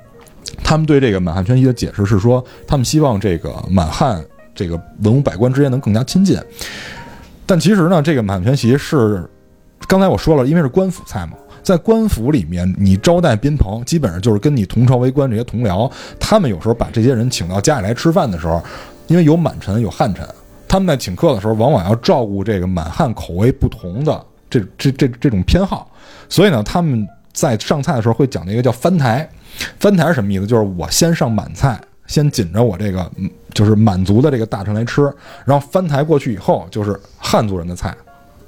[0.64, 6.38] 他们对这个满汉全席的解释是说，他们希望这个满汉这个文武百官之间能更加亲近。
[7.45, 9.26] 但其实呢，这个满汉全席是
[9.88, 11.34] 刚才我说了，因为是官府菜嘛。
[11.64, 18.64] 在官府里面，你招待宾朋，基本上就是跟你同朝为官这些同僚，他们有时候把这些人请到家里来吃饭的时候，
[19.08, 20.26] 因为有满臣有汉臣，
[20.66, 25.92] 他们在请客的时候，往往要照顾这个满汉口味不同的这这这这种偏好，
[26.30, 29.30] 所以呢，他们在上菜的时候会讲究一个叫翻台。
[29.80, 30.48] 翻台是什么意思？
[30.48, 33.12] 就是我先上满菜，先紧着我这个
[33.54, 35.02] 就是满族的这个大臣来吃，
[35.44, 37.94] 然后翻台过去以后就是汉族人的菜，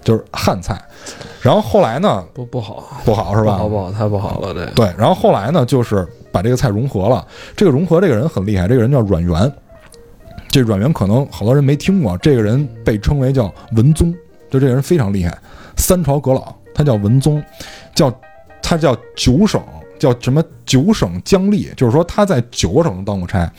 [0.03, 0.81] 就是汉菜。
[1.41, 3.53] 然后后来呢，不不好，不好是吧？
[3.53, 7.25] 不好不好，太不好了，这个对，然后后来呢，就是把这个菜融合了。
[7.55, 9.51] 这个融合这个人很厉害，这个人叫阮元。
[10.51, 14.11] 这阮元可能好多人没听过，这个人被称为叫文宗，
[14.49, 15.37] 就这个人非常厉害，
[15.77, 17.43] 三朝阁老，他叫文宗，
[17.93, 18.11] 叫
[18.61, 19.61] 他叫九省
[19.99, 23.51] 叫什么九省将吏，就是说他在九个省都当过差，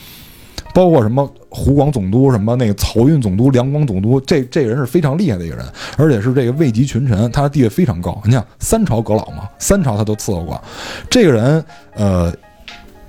[0.73, 5.65] 包括什么湖广总督、什么那个漕运总督、两广总督，这这人是非常厉害的一个人，
[5.97, 8.21] 而且是这个位极群臣，他的地位非常高。
[8.25, 10.61] 你想三朝阁老嘛，三朝他都伺候过。
[11.09, 11.63] 这个人
[11.95, 12.33] 呃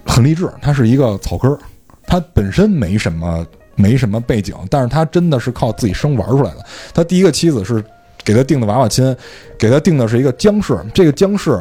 [0.04, 1.56] 很励志，他是一个草根，
[2.06, 3.46] 他本身没什么
[3.76, 6.64] 没什么背景，但是他真的是靠自己生玩出来的。
[6.92, 7.82] 他第一个妻子是
[8.24, 9.16] 给他定的娃娃亲，
[9.58, 11.60] 给他定的是一个姜氏，这个姜氏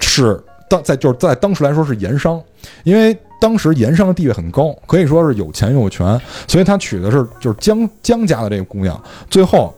[0.00, 2.42] 是当在就是在当时来说是盐商，
[2.82, 9.00] 因为当时盐商的地位很高，可以说是有钱又有权，所以他娶的是就是姜姜家的这个姑娘。
[9.30, 9.74] 最后，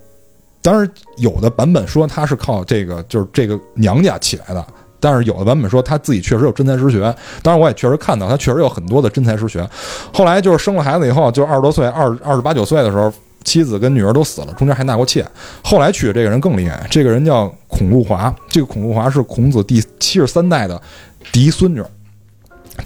[0.63, 4.67] 当然有的版本说他是靠这个就是这个娘家起来的，
[5.01, 7.15] 但是有的版本说他自己确实有真才实学。
[7.43, 9.69] 当然我也确实看到他确实有很多的真才实学。
[10.13, 13.13] 后来就是生了孩子以后，就二十多岁、二二十八九岁的时候。
[13.45, 15.25] 妻子跟女儿都死了，中间还纳过妾。
[15.63, 18.35] 后来娶的这个人更厉害，这个人叫孔路华。
[18.49, 20.83] 这个孔路华是孔子第七十三代的
[21.31, 21.81] 嫡孙女，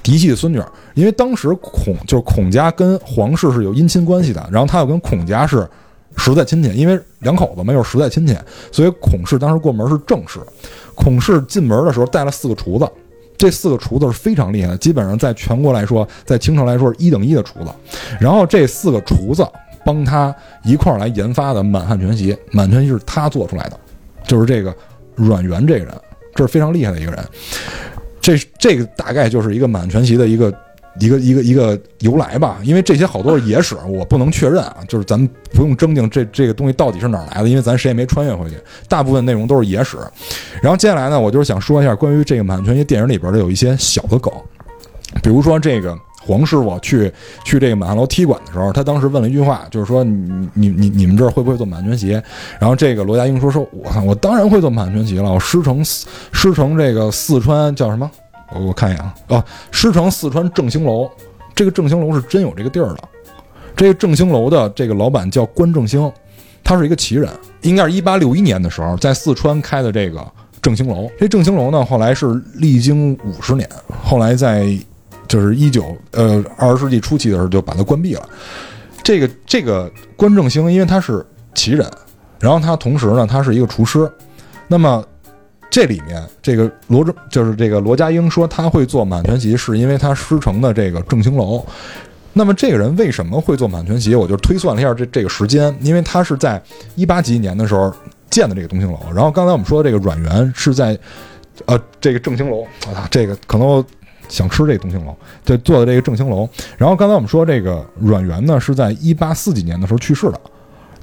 [0.03, 0.61] 嫡系的孙女。
[0.95, 5.69] 因为当时孔就是孔家跟皇室是有姻亲关系的，然后他又跟孔家是
[6.17, 8.37] 实在亲戚，因为两口子嘛又是实在亲戚，
[8.73, 10.41] 所以孔氏当时过门是正室。
[10.95, 12.89] 孔氏进门的时候带了四个厨子，
[13.37, 17.71] 这四个厨子是非常厉害的，基本上在全国来说，在清朝来说是一等一的厨子。
[18.21, 19.47] 然后这四个厨子。
[19.83, 20.33] 帮他
[20.63, 23.81] 一块儿来研发的满汉全席，满全席是他做出来的，
[24.27, 24.77] 就是这个
[25.15, 25.95] 阮元这个人，
[26.35, 27.25] 这是非常厉害的一个人。
[28.21, 30.55] 这这个大概就是一个满全席的一个
[30.99, 38.57] 一个一个一个由来吧，因为这些好多是野史，我不能确认啊，就是咱们不用争定这这个东西到底是哪儿来的，因为咱谁也没穿越回去，
[38.89, 39.97] 大部分内容都是野史。
[40.61, 44.33] 然后接下来呢，我就是想说一下关于这个满全席电影里边的有一些小的梗。
[45.23, 47.13] 比如说这个黄师傅去
[47.45, 52.11] 去这个满汉楼踢馆的时候，他当时问了一句话，就是说你你你你们这儿会不会做满汉全席？
[52.59, 58.09] 然后这个罗家英说说，我我当然会做满汉全席了，我师承师承这个四川叫什么？
[58.53, 61.11] 我我看一眼啊，哦，师承四川正兴楼，
[61.55, 62.99] 这个正兴楼是真有这个地儿的。
[63.77, 66.13] 这个正兴楼的这个老板叫关正兴，
[66.63, 67.31] 他是一个旗人，
[67.63, 70.23] 应该是一八六一年的时候在四川开的这个
[70.61, 71.11] 正兴楼。
[71.19, 73.67] 这正兴楼呢，后来是历经五十年，
[74.03, 74.77] 后来在
[75.31, 78.29] 就是一九呃二十世纪初期的时候就把它关闭了。
[79.03, 81.25] 这个这个关正兴，因为他是
[81.55, 81.91] 旗人，
[82.39, 84.11] 然后他同时呢他是一个厨师，
[84.69, 85.03] 那么。
[85.73, 91.65] 这里面，这个罗正就是这个罗家英说他会做满全席，是因为他师承的这个正兴楼。
[92.33, 94.17] 那么这个人为什么会做满全席？
[94.17, 96.61] 我就推算了一下这这个时间，因为他是在
[96.97, 97.95] 一八几几年的时候
[98.31, 98.99] 建的这个东兴楼。
[99.15, 100.99] 然后刚才我们说的这个阮元是在，
[101.67, 103.85] 呃，这个正兴楼啊，这个可能
[104.31, 105.15] 想吃这个东兴楼，
[105.45, 106.49] 就做的这个正兴楼。
[106.79, 110.41] 然后刚才我们说这个阮元呢是在一八四几年的时候去世的。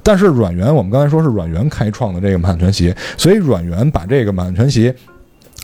[0.02, 4.90] 但是阮元，我们刚才说是阮元开创的这个满汉全席，所以阮元把这个满汉全席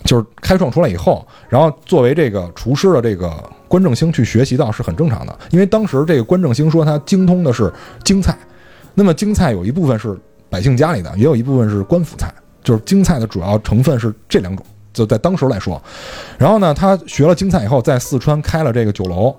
[0.03, 3.33] 就是开创出来以后，然后作为这个厨师的这个
[3.67, 8.37] 关正兴去学习到是很正常的，因为当时这个关正兴说他精通的是京菜，
[8.93, 10.15] 那么京菜有一部分是
[10.47, 12.31] 百姓家里的，也有一部分是官府菜，
[12.63, 14.63] 就是京菜的主要成分是这两种，
[14.95, 15.79] 就在当时来说，
[16.39, 19.35] 然后呢，他学了京菜以后，在四川开了这个酒楼，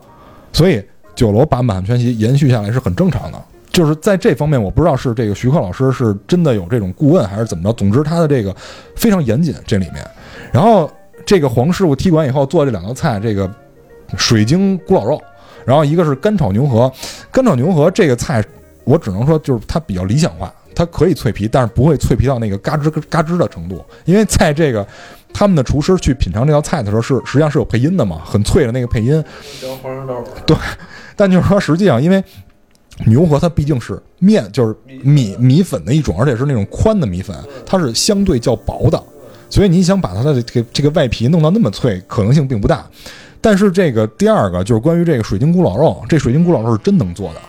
[0.53, 0.81] 所以
[1.17, 3.43] 酒楼把满汉全席延续下来是很正常的。
[3.71, 7.73] 就是在这方面，我不知道是这个徐克老师是真的有这种顾问，还是怎么着。
[7.75, 8.55] 总之，他的这个
[8.95, 10.03] 非常严谨这里面。
[10.51, 10.91] 然后，
[11.27, 13.51] 这个黄师傅踢馆以后做这两道菜，这个
[14.17, 15.21] 水晶咕老肉，
[15.67, 16.91] 然后一个是干炒牛河。
[17.31, 18.43] 干炒牛河这个菜，
[18.85, 23.85] 我只能说就是它比较理想化，它可以脆皮，但是不会脆皮到那个嘎吱嘎吱的程度。
[24.07, 24.87] 因为在这个
[25.37, 29.23] 他们的厨师去品尝这道菜的时候，是实际上是有配音的嘛，很脆的那个配音。
[29.83, 30.25] 黄生豆。
[30.47, 30.57] 对，
[31.15, 32.25] 但就是说，实际上因为。
[33.05, 38.99] 牛河它毕竟是面，就是米米粉的一种，而且是那种宽的米粉，它是相对较薄的，
[39.51, 42.87] 所以你想把它的这个这个外皮弄到那么脆，可能性并不大。
[43.39, 47.41] 但是这个第二个就是关于这个水晶咕老肉，这水晶咕老肉是真能做的，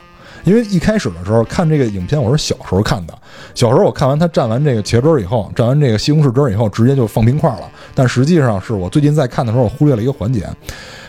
[0.47, 3.13] 因为一开始的时候看这个影片，我是小时候看的，
[3.53, 7.69] 小时候我看完他蘸完这个茄汁儿以后，蘸完这个西红柿汁儿以后，直接就放冰块了。
[7.93, 10.47] 但实际上是我最近在看的时候，我忽略了一个环节，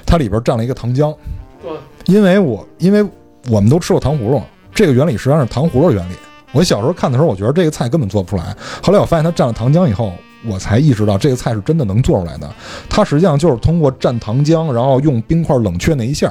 [0.05, 1.15] 它里边蘸了一个糖浆，
[1.63, 1.71] 对
[2.07, 3.09] 因为我因为。
[3.49, 4.43] 我们都吃过糖葫芦，
[4.75, 6.13] 这个原理实际上是糖葫芦原理。
[6.53, 8.55] 我小时候看的时候，我觉得这个菜根本做不出来。
[8.83, 10.13] 后来我发现它蘸了糖浆以后，
[10.45, 12.51] 我才意识到这个菜是真的能做出来的。
[12.91, 16.31] 它实际上就是通过蘸糖浆，然后用冰块冷却那一下，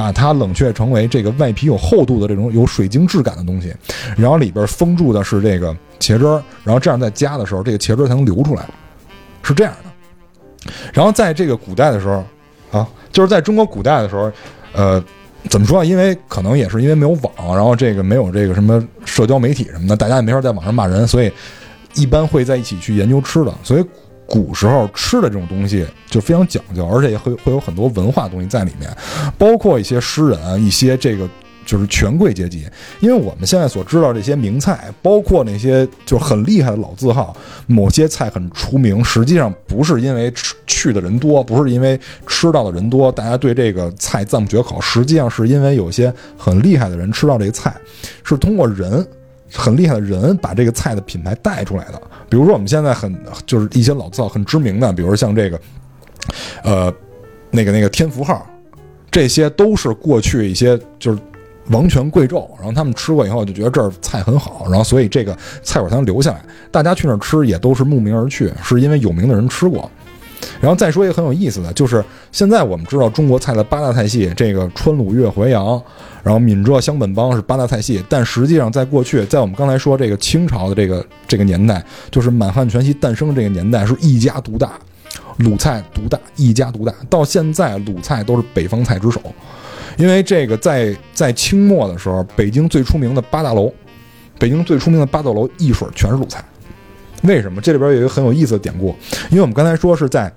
[0.00, 3.70] 把它冷却成为这个外皮有厚度的这种有水晶质感的东西，
[4.16, 8.66] 然后里边封住的是这个茄汁儿，然后这样在加的时候，这个茄汁儿才能流出来，
[9.42, 10.72] 是这样的。
[10.94, 12.24] 然后在这个古代的时候，
[12.78, 14.32] 啊，就是在中国古代的时候，
[14.72, 15.04] 呃。
[15.48, 15.84] 怎么说啊？
[15.84, 21.32] 因为可能也是因为没有网，然后这个没有这个什么社交媒体什么的，大家也没法在网上骂人，所以
[21.94, 23.54] 一般会在一起去研究吃的。
[23.62, 23.84] 所以
[24.30, 28.88] 古时候吃的这种东西就非常讲究，而且也会会有很多文化东西在里面，
[29.36, 31.28] 包括一些诗人，一些这个。
[31.66, 32.66] 就是权贵阶级，
[32.98, 37.36] 因为我们现在所知道这些名菜，包括那些就是很厉害的老字号，
[37.68, 47.72] 某些菜很出名，实际上不是因为吃去的人多，不是因为吃到的人多，大家对这个菜赞不绝口，实际上是因为有些很厉害的人吃到这个菜，
[48.24, 49.06] 是通过人
[49.52, 52.00] 很厉害的人把这个菜的品牌带出来的。
[52.28, 53.14] 比如说我们现在很
[53.46, 55.60] 就是一些老字号很知名的，比如像这个，
[56.62, 56.94] 呃，
[57.50, 58.46] 那个那个天福号，
[59.10, 61.18] 这些都是过去一些就是。
[61.66, 65.32] 王权贵胄，然后他们吃过以后就觉得这儿菜很好，然后所以这个
[65.62, 66.42] 菜馆才能留下来。
[66.72, 69.88] 大家去那儿吃也都是慕名而去，是因为有名的人吃过。
[70.60, 75.80] 然后再说一个很有意思的，就是现在我们知道中国菜的八大菜系，这个川鲁粤淮扬，
[76.22, 78.02] 然后闽浙湘本帮是八大菜系。
[78.08, 84.72] 但实际上在过去，在我们刚才说这个清朝的这个这个年代，就是满汉全席诞生这个年代，是一家独大，
[85.38, 86.94] 鲁菜独大，一家独大。
[87.08, 89.20] 到现在鲁菜都是北方菜之首。
[89.96, 93.70] 因为这个在在清末的时候，北京最出名的八大楼，
[94.38, 96.42] 北京最出名的八大楼一水全是鲁菜。
[97.22, 97.60] 为什么？
[97.60, 98.94] 这里边有一个很有意思的典故。
[99.30, 100.32] 因为我们刚才说是在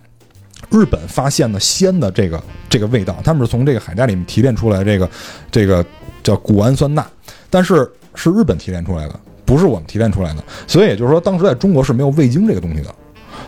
[0.69, 5.09] 日本发现的鲜的这个这个味道，他们是从这个海带里面提炼出来这个
[5.51, 5.85] 这个
[6.21, 7.05] 叫谷氨酸钠，
[7.49, 10.43] 但是是日本提炼出来的，不是我们提炼出来的。
[10.67, 12.93] 所以也就是说，当时在中国是没有味精这个东西的。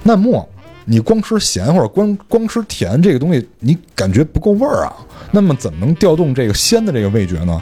[0.03, 0.47] 那么
[0.85, 4.93] 你光吃咸或者光光吃甜这个东西，你感觉不够味儿啊？
[5.31, 7.61] 那么怎么能调动这个鲜的这个味觉呢？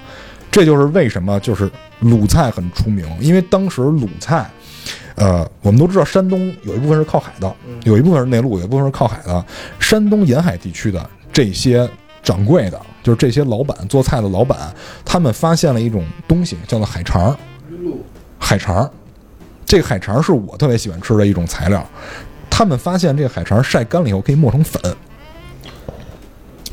[0.52, 1.72] 这就是为什么就是
[2.02, 4.48] 鲁菜很出名，因为当时鲁菜，
[5.16, 9.46] 呃，我们都知道山东有一部分是靠海的，有一部分是内陆，有一部分是靠海的。
[9.80, 11.90] 山东沿海地区的这些
[12.22, 14.74] 掌柜的，就是这些老板做菜的老板，
[15.06, 17.38] 他们发现了一种东西，叫做海肠儿。
[18.40, 18.92] 海肠儿，
[19.66, 21.86] 这个海肠儿是我特别喜欢吃的一种材料。
[22.50, 24.80] 他们发现这个海肠儿晒干了以后可以磨成粉，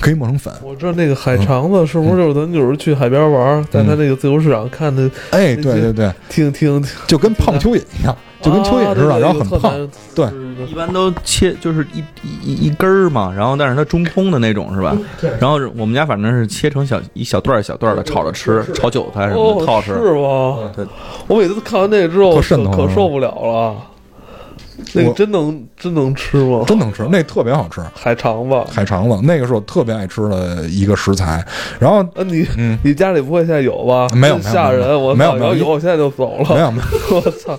[0.00, 0.52] 可以磨成粉。
[0.62, 9.88] 我知道那个海肠子是不是就是咱有时候去海边玩，在他那个自由市场看的，哎，对对对，挺挺挺就跟胖蚯蚓一样，就跟蚯蚓似的，啊然后很胖。。
[10.14, 10.26] 对
[10.68, 14.96] 一般都切就是一一一一根儿嘛，然后但是它中空的那种是吧？
[15.20, 19.94] 对然后我们家反正是切成小一小段儿一小段儿的炒着吃，炒韭菜什么的，哦，套吃。
[19.94, 20.70] 是吗？
[20.76, 20.84] 对，
[21.26, 22.36] 我每次看完那个之后，
[22.70, 23.74] 可受不了了。
[24.94, 26.64] 那个真能真能吃吗？
[26.66, 27.80] 真能吃，那特别好吃。
[27.94, 28.64] 海肠子。
[28.70, 31.44] 海肠子，那个是我特别爱吃的一个食材。
[31.78, 34.08] 然后，啊，你嗯，你家里不会现在有吧？
[34.14, 34.88] 没有吓人！
[35.00, 35.14] 我！
[35.14, 36.54] 没有没有有，我现在就走了。
[36.54, 37.58] 没有没有， 我操！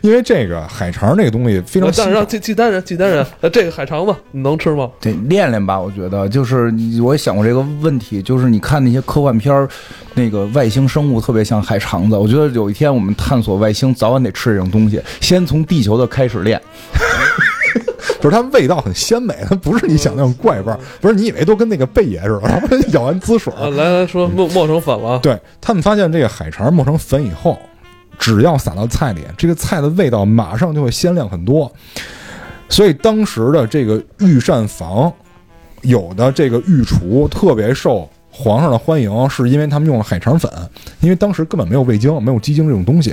[0.00, 4.88] 因为这个海肠这个东西非常但是让契契丹人，契丹人，呃，这个海肠子你能吃吗？
[5.00, 9.68] 得练练吧，我觉得就是我也想过这个问题，就是你看那些科幻片儿，
[10.14, 12.16] 那个外星生物特别像海肠子。
[12.16, 16.60] 我觉得有一天我们探索外星，早晚得吃这种东西，先从地球的开始练。
[18.20, 23.52] 就是它味道很鲜美，它不是你想那种怪味儿，不是你以为都跟那个贝爷似的，然后咬完滋水。
[23.52, 25.20] 啊，来来说磨磨成粉了。
[25.20, 27.56] 对他们发现这个海肠磨成粉以后，
[28.18, 31.70] 只要撒到菜里，这个菜的味道马上就会鲜亮很多。
[32.68, 35.12] 所以当时的这个御膳房，
[35.82, 38.08] 有的这个御厨特别受
[38.40, 40.48] 皇上的欢迎，是因为他们用了海肠粉，
[41.00, 43.12] 因为当时根本没有味精、没有鸡精这种东西，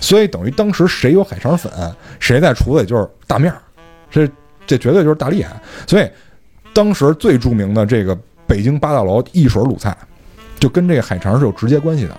[0.00, 1.70] 所以等于当时谁有海肠粉，
[2.18, 3.58] 谁在厨子里就是大面儿，
[4.10, 4.26] 这
[4.66, 5.54] 这绝对就是大厉害。
[5.86, 6.08] 所以
[6.72, 9.94] 当时最著名的这个北京八大楼一水卤菜，
[10.58, 12.16] 就跟这个海肠是有直接关系的。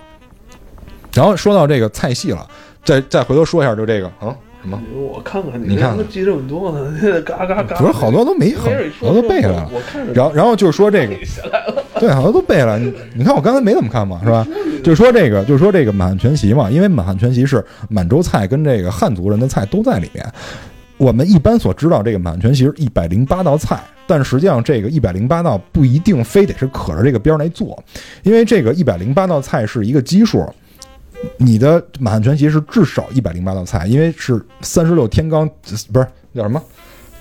[1.12, 2.48] 然后说到这个菜系了，
[2.84, 4.32] 再再回头说一下，就这个啊
[4.62, 6.94] 什么，我看看你看看记这么多呢？
[7.26, 8.68] 嘎嘎嘎，不是好多都没好
[9.00, 9.70] 多都背下来了。
[10.14, 11.14] 然后然后就是说这个，
[12.00, 12.78] 对，好多都背了。
[12.78, 14.46] 你你看我刚才没怎么看嘛，是吧？
[14.84, 20.24] 就是说这个，就是说这个满汉全席嘛，因为满汉全席是满洲菜跟这个汉族人的菜都在里面。
[20.98, 27.82] 我们一般所知道这个满汉全席是一百零八道菜，但实际上这个一百零八道不一定非得是可着这个边儿来做，
[28.22, 30.46] 因为这个一百零八道菜是一个基数。
[31.38, 35.48] 你的满汉全席是至少一百零八道菜，因为是三十六天罡，
[35.90, 36.62] 不是叫什么？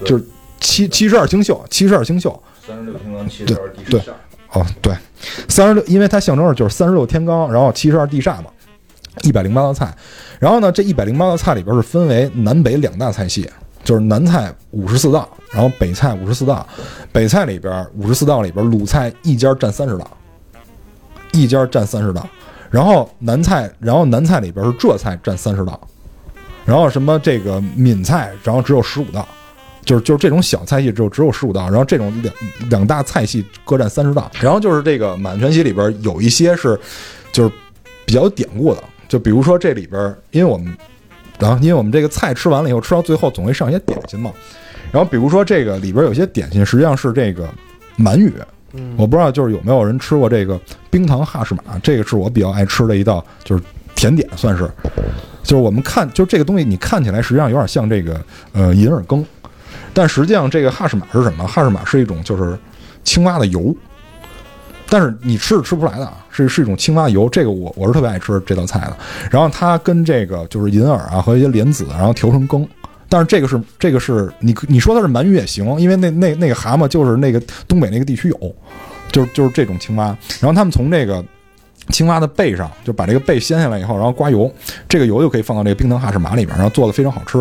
[0.03, 0.23] 就是
[0.59, 2.37] 七七十二星宿，七十二星宿。
[2.67, 4.11] 三十六天罡七十二地煞
[4.55, 4.95] 哦，对，
[5.49, 8.45] 三十六，因为它象征着就是三十六天罡，然后七十二地煞嘛，
[9.21, 9.93] 一百零八道菜。
[10.39, 13.49] 然后呢，这一百零八道菜里边是分为南北两大菜系，
[13.83, 16.65] 就是南菜五十四道，然后北菜五十四道。
[17.11, 20.09] 北菜里边五十四道里边，鲁菜一家占三十道，
[21.33, 22.25] 一家占三十道。
[22.71, 25.79] 然后南菜，然后南菜里边是浙菜占三十道，
[26.65, 29.27] 然后什么这个闽菜，然后只有十五道。
[29.85, 32.33] 就是就是这种小菜系只有只有十五道，然后这种两
[32.69, 36.77] 两大菜系各占三十道，然后就是这个满全席里边有一些是
[37.31, 37.51] 就是
[38.03, 40.75] 比较典故的，就比如说这里边，因为我们
[41.39, 44.33] 然后因为我们这个菜吃完了以后，吃到最后总会上一些点心嘛，
[44.91, 47.47] 然后比如说这个里边有些点心实际上是这个
[47.95, 48.33] 满语，
[48.97, 50.59] 我不知道就是有没有人吃过这个
[50.89, 53.63] 冰糖哈士玛，这个是我比较爱吃的一道就是
[53.93, 54.67] 甜点，算是。
[55.43, 58.19] 就是我们看，就是这个东西，你看起来实际上有点像这个
[58.51, 59.23] 呃银耳羹，
[59.95, 61.47] 但实际上这个哈士马是什么？
[61.47, 62.55] 哈士马是一种就是
[63.03, 63.73] 青蛙的油，
[64.89, 67.29] 但是你吃是吃不出来的，是是一种青蛙油。
[67.29, 68.97] 这个我我是特别爱吃这道菜的。
[69.31, 72.67] 然后它跟这个就是银耳啊和一些莲子，然后调成羹。
[73.07, 78.55] 但是这个是这个是你你说它是鳗鱼也行，因为那那那个蛤蟆就是那个东北那个地区有，
[79.11, 80.07] 就是就是这种青蛙。
[80.41, 81.23] 然后他们从这个
[81.89, 84.51] 青蛙的背上就把这个背掀下来以后，然后刮油，
[84.89, 87.37] 这个油就可以放到这个冰糖哈士马里面，然后做的非常好吃。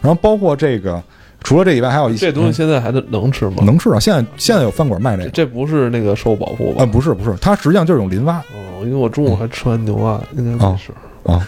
[0.00, 1.00] 然后包括这个
[1.42, 3.62] 除了这以外，还有一些这东西现在还能能吃吗？
[3.64, 3.98] 能吃啊！
[3.98, 5.30] 现在现在有饭馆卖这个。
[5.30, 6.82] 这不是那个受保护吧？
[6.82, 10.92] 啊，不是不是，它实际上就是一种磷蛙哦，因为我中午还吃完牛蛙，应该没事。
[11.24, 11.46] 啊，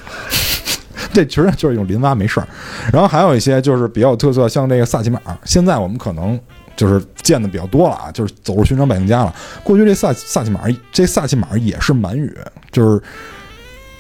[1.13, 2.49] 这其实就是一种磷蛙，没事儿。
[2.93, 6.39] 然后还有一些就是比较有特色，像这个萨琪玛，现在我们可能
[6.77, 9.35] 就是见的比较多了啊，就是走入寻常百姓家了。
[9.63, 10.61] 过去这萨萨琪玛，
[10.93, 12.37] 这萨琪玛也是满语，
[12.71, 13.03] 就是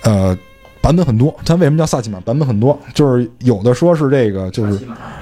[0.02, 0.36] 呃
[0.84, 1.34] 版本很多。
[1.46, 2.20] 它为什么叫萨琪玛？
[2.20, 4.78] 版本很多，就是有的说是这个，就是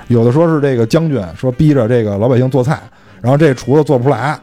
[0.09, 2.81] 有的说是这个将军说逼着这个老百姓做菜，
[3.21, 4.37] 然后这厨子做不出来，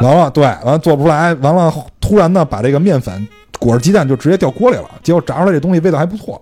[0.00, 3.26] 完了，对，完了做不出来，完了突然呢把这个面粉
[3.58, 6.40] 裹着鸡蛋就直接掉锅里了，结果炸出来这东西味道还不错。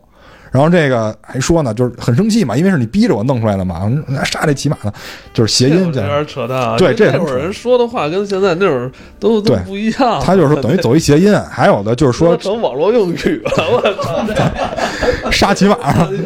[0.53, 4.93] 然后这个还说呢，就是很生气嘛，因为是你逼着我弄出来的嘛，那杀这骑马的，
[5.33, 6.77] 就是谐音有点扯淡啊！
[6.77, 10.21] 对这那会儿人说的话跟现在那会儿都都对不一样。
[10.23, 15.31] 他就是说等于走一谐音，还有的就是说 说成网络用语了，我操！
[15.31, 15.77] 杀骑马，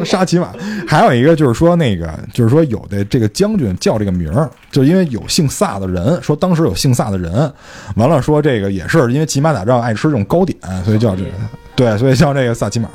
[0.04, 0.52] 杀骑马，
[0.88, 7.52] 还有一个就是说，那个就是说，有的这个将军叫这个名儿，就因为有姓萨的人，说当时有姓萨的人，
[7.94, 11.30] 完了说这个也是因为骑马打仗爱吃这种糕点，所以叫这个，
[11.76, 12.88] 对，所以像这个萨奇马。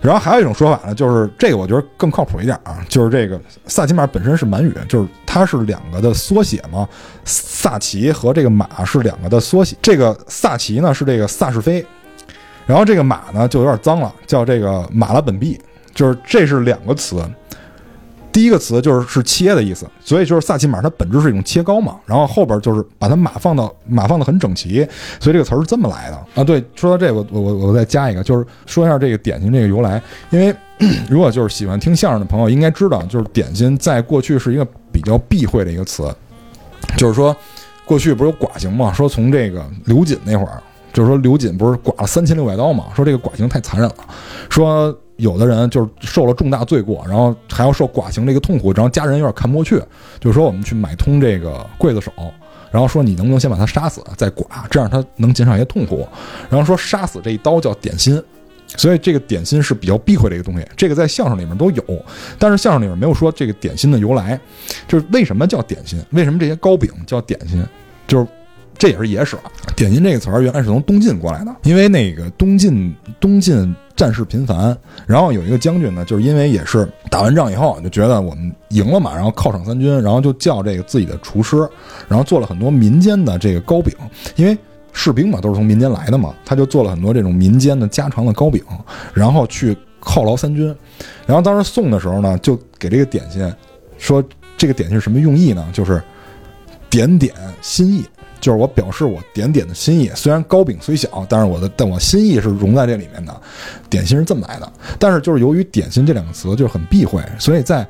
[0.00, 6.88] 然后还有一种说法呢，就是这个我觉得更靠谱一点啊，就是这个萨奇马本身是满语，就是它是两个的缩写嘛，
[7.24, 11.84] 萨奇和这个马是两个的缩写，这个萨奇呢是这个萨士飞，
[12.66, 15.60] 然后这个马呢就有点脏了，叫这个马拉本币。
[15.94, 17.24] 就是这是两个词，
[18.36, 24.86] 第一个词就是是切的意思，所以就是萨其马它本质是一种切糕嘛，然后后边就是把它马放到马放的很整齐，
[25.18, 26.44] 所以这个词儿是这么来的啊。
[26.44, 30.54] 对，说到这个，我我我我再加一个，就是说一下这个点心这个由来，因为
[31.08, 36.14] 如果就是喜欢听相声的朋友应该知道，就是点心在过去是一个比较避讳的一个词，
[36.98, 37.34] 就是说
[37.86, 40.62] 过去不是有剐刑嘛，说从这个刘瑾那会儿，
[40.92, 43.96] 就是说刘瑾不是剐了三千六百刀嘛，说这个剐刑太残忍了，
[44.50, 44.94] 说。
[45.16, 49.82] 有的人就是受了重大罪过，然后还要受剐刑这个痛苦，然后家人有点看不过去，
[50.20, 52.12] 就说我们去买通这个刽子手，
[52.70, 56.06] 然后说你能不能先把他杀死再剐，这样他能减少一些痛苦。
[56.50, 58.22] 然后说杀死这一刀叫点心，
[58.76, 60.66] 所以这个点心是比较避讳的一个东西。
[60.76, 61.82] 这个在相声里面都有，
[62.38, 64.38] 但是相声里面没有说这个点心的由来，
[64.86, 65.98] 就是为什么叫点心？
[66.10, 67.64] 为什么这些糕饼叫点心？
[68.06, 68.26] 就是
[68.76, 69.38] 这也是野史。
[69.74, 73.74] 点心这个词儿原来是从东晋过来的，因为那个东晋东晋。
[73.96, 74.76] 战事频繁，
[75.06, 81.66] 然后有一个将军呢，就是因为也是打完仗以后就觉得我们赢了嘛，然后犒赏三军，然后就叫这个自己的厨师，
[82.06, 83.94] 然后做了很多民间的这个糕饼，
[84.36, 84.56] 因为
[84.92, 88.62] 士兵嘛都是从民间来的嘛，他就做了很多这种民间的家常的糕饼，
[89.14, 90.66] 然后去犒劳三军，
[91.26, 93.50] 然后当时送的时候呢，就给这个点心
[93.96, 94.22] 说
[94.58, 95.66] 这个点心是什么用意呢？
[95.72, 96.02] 就是
[96.90, 98.04] 点点心意。
[98.46, 103.40] 就是我表示我点点的心意，虽然糕饼虽小，但是我的但我心意是融在这里面的。
[103.90, 107.84] 点心是这么来的，但是就是由于点心这两个词就是很避讳，所以在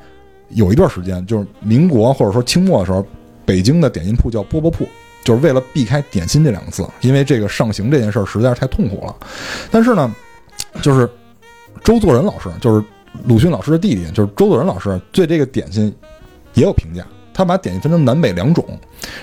[0.49, 3.05] 有一段时间，就是民国或者说清末的时候，
[3.45, 4.87] 北京的点心铺叫饽饽铺，
[5.23, 9.15] 就是为了避开点心这两个字，因为这个上刑这件事儿实在是太痛苦了。
[9.69, 10.11] 但是呢，
[10.81, 11.07] 就是
[11.83, 12.83] 周作人老师，就是
[13.25, 15.93] 鲁迅老师的弟弟，就是周作人老师对这个点心
[16.55, 18.65] 也有评价，他把点心分成南北两种，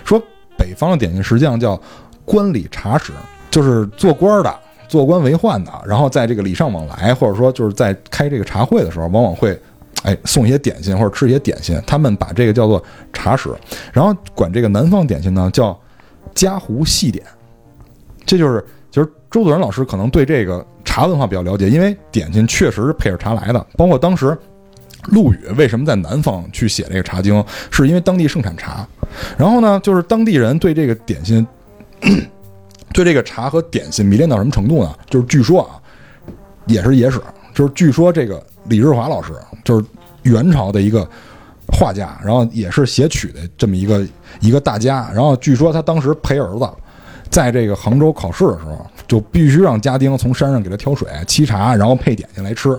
[0.04, 0.22] 说。
[0.56, 1.80] 北方的点心实际上叫
[2.24, 3.12] 官礼茶食，
[3.50, 4.54] 就是做官的、
[4.88, 9.58] 做官为宦的，然后在这个礼尚往来，或者说就是在开这个茶会的时候，往往会
[10.02, 11.80] 哎送一些点心或者吃一些点心。
[11.86, 12.82] 他们把这个叫做
[13.12, 13.54] 茶食，
[13.92, 15.78] 然后管这个南方点心呢叫
[16.34, 17.24] 家湖细点。
[18.24, 24.36] 这就是其实周作人老师可能对这个茶文化比较了解，因为点心确实是配着茶来的，包括当时。
[25.08, 27.34] 陆羽为什么在南方去写这个《茶经》？
[27.70, 28.88] 是因为当地盛产茶，
[29.36, 31.46] 然后呢，就是当地人对这个点心，
[32.92, 34.94] 对这个茶和点心迷恋到什么程度呢？
[35.08, 35.80] 就是据说啊，
[36.66, 37.20] 也是野史，
[37.54, 39.32] 就是据说这个李日华老师，
[39.64, 39.84] 就是
[40.22, 41.08] 元朝的一个
[41.72, 44.06] 画家，然后也是写曲的这么一个
[44.40, 46.68] 一个大家，然后据说他当时陪儿子
[47.30, 52.78] 在这个杭州考试的时候，就必须让家丁从山上给他挑水沏茶，然后配点心来吃。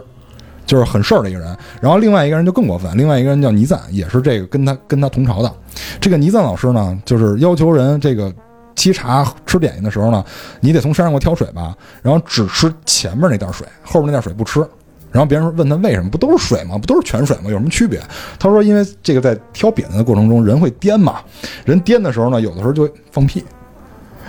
[0.66, 5.52] 就是很事儿的一个人，然后另外一个人就更过分，另外一个人叫倪瓒，也是这个跟他跟他同朝的。
[6.00, 8.34] 这个倪瓒老师呢，就是要求人这个
[8.76, 10.24] 沏茶吃点心的时候呢，
[10.60, 14.66] 你得从山上给我挑水吧，然后只吃前面那袋水，后面那袋水不吃。
[15.12, 16.78] 然后别人问他为什么，不都是水吗？
[16.78, 17.44] 不都是泉水吗？
[17.46, 18.02] 有什么区别？
[18.38, 21.22] 他说，因为这个在挑扁担的过程中，人会颠嘛，
[21.64, 23.42] 人颠的时候呢，有的时候就会放屁。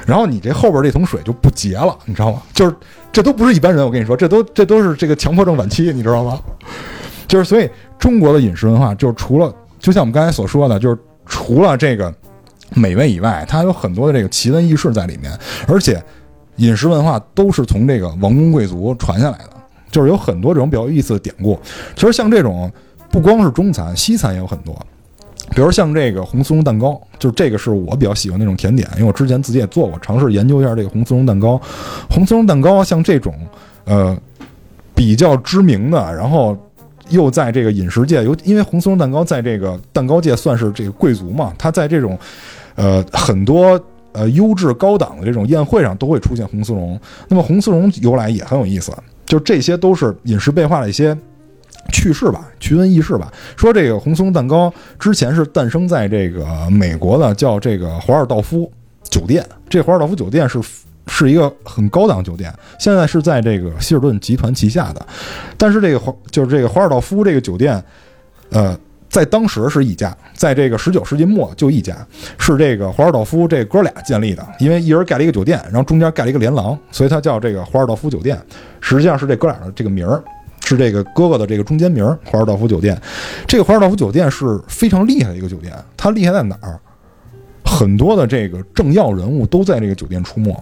[0.06, 2.40] 然后你这后边这桶水就不结了，你知道吗？
[2.54, 2.74] 就是
[3.12, 6.40] 这都不是一般人，我跟你说，这都这都是这个强迫症晚期，你知道吗？
[7.26, 10.96] 就是所以中国的饮食文化，就是除了就像我们刚才所说的，就是
[11.26, 12.14] 除了这个
[12.70, 15.36] 美味以外，它有很多的这个奇闻异事在里面，
[15.66, 16.00] 而且
[16.56, 19.50] 饮食文化都是从这个王公贵族传下来的，
[19.90, 21.58] 就是有很多这种比较有意思的典故。
[21.96, 22.70] 其实像这种
[23.10, 24.78] 不光是中餐，西餐也有很多。
[25.54, 31.60] 比如像这个红丝绒蛋糕，就是这个是我比较喜欢那种甜点，因为我之前自己也做过，尝试研究一下这个红丝绒蛋糕。
[32.10, 33.34] 红丝绒蛋糕像这种，
[33.84, 34.16] 呃，
[34.94, 36.56] 比较知名的，然后
[37.08, 42.18] 又在这个饮食界，有因为红丝绒蛋糕在这个蛋糕界算是这个贵族嘛，它在这种，
[42.74, 43.80] 呃，很多
[44.12, 47.00] 呃优质高档的这种宴会上都会出现红丝绒。
[47.28, 48.92] 那么红丝绒由来也很有意思，
[49.24, 51.16] 就这些都是饮食变化的一些。
[51.92, 53.32] 趣事吧，趣闻轶事吧。
[53.56, 58.70] 说这个红松蛋糕之前是诞生在这个美国的，叫这个华尔道夫
[59.04, 59.44] 酒店。
[59.68, 60.60] 这华尔道夫酒店是
[61.06, 65.06] 是一个很高档酒店，现在是在这个希尔顿集团旗下的。
[65.56, 67.82] 但是这个华就是这个华尔道夫这个酒店，
[68.50, 68.76] 呃，
[69.08, 71.96] 在当时是一家，在这个十九世纪末就一家，
[72.38, 74.46] 是这个华尔道夫这哥俩建立的。
[74.58, 78.40] 因为一人盖了一个酒店，然后中间盖了一个连廊，所以它叫这个华尔道夫酒店。
[78.80, 80.22] 实际上是这哥俩的这个名儿。
[80.66, 83.00] 是这个哥哥的这个中间名华尔道夫酒店。
[83.46, 86.80] 这个华尔道夫酒店是非常厉害的一个酒店，它厉害在哪儿？
[87.64, 90.56] 很多的这个政要人物都在这个酒店出没。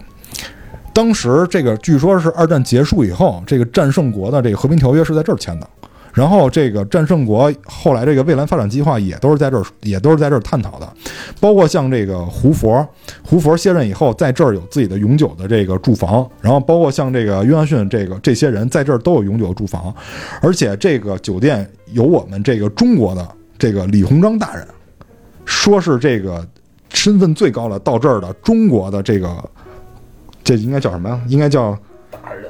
[0.93, 5.67] 当时这个据说是二战结束以后，这个战胜国的这个和平条约是在这儿签的。
[6.15, 10.93] 然后这个战胜国后来这个未来发展计划也都是在这儿，也都是在这儿探讨的，
[11.41, 12.87] 包括像这个胡佛，
[13.21, 19.93] 胡佛卸任以后在这儿有自己的永久的这个住房，然后包括像这个约翰逊这个这些人在这儿都有永久的住房，
[20.41, 24.65] 而且这个酒店有我们这个中国的这个李鸿章大人，
[25.43, 26.47] 说是这个
[26.93, 29.43] 身份最高的到这儿的中国的这个，
[30.45, 31.21] 这应该叫什么呀？
[31.27, 31.77] 应该叫
[32.09, 32.49] 大人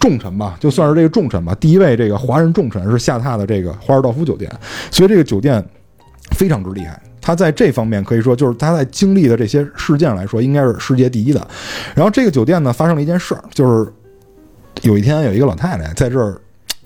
[0.00, 1.54] 重臣吧，就算是这个重臣吧。
[1.60, 4.50] 第一位这个华人重臣是下榻的这个华尔道夫酒店，
[4.90, 5.64] 所以这个酒店
[6.32, 7.00] 非常之厉害。
[7.20, 11.46] 他在这方面可以说，就是他在经历的这些事件来说，应该是世界第一的。
[11.94, 13.90] 然后这个酒店呢，发生了一件事儿，就是
[14.82, 16.32] 有一天有一个老太太在这儿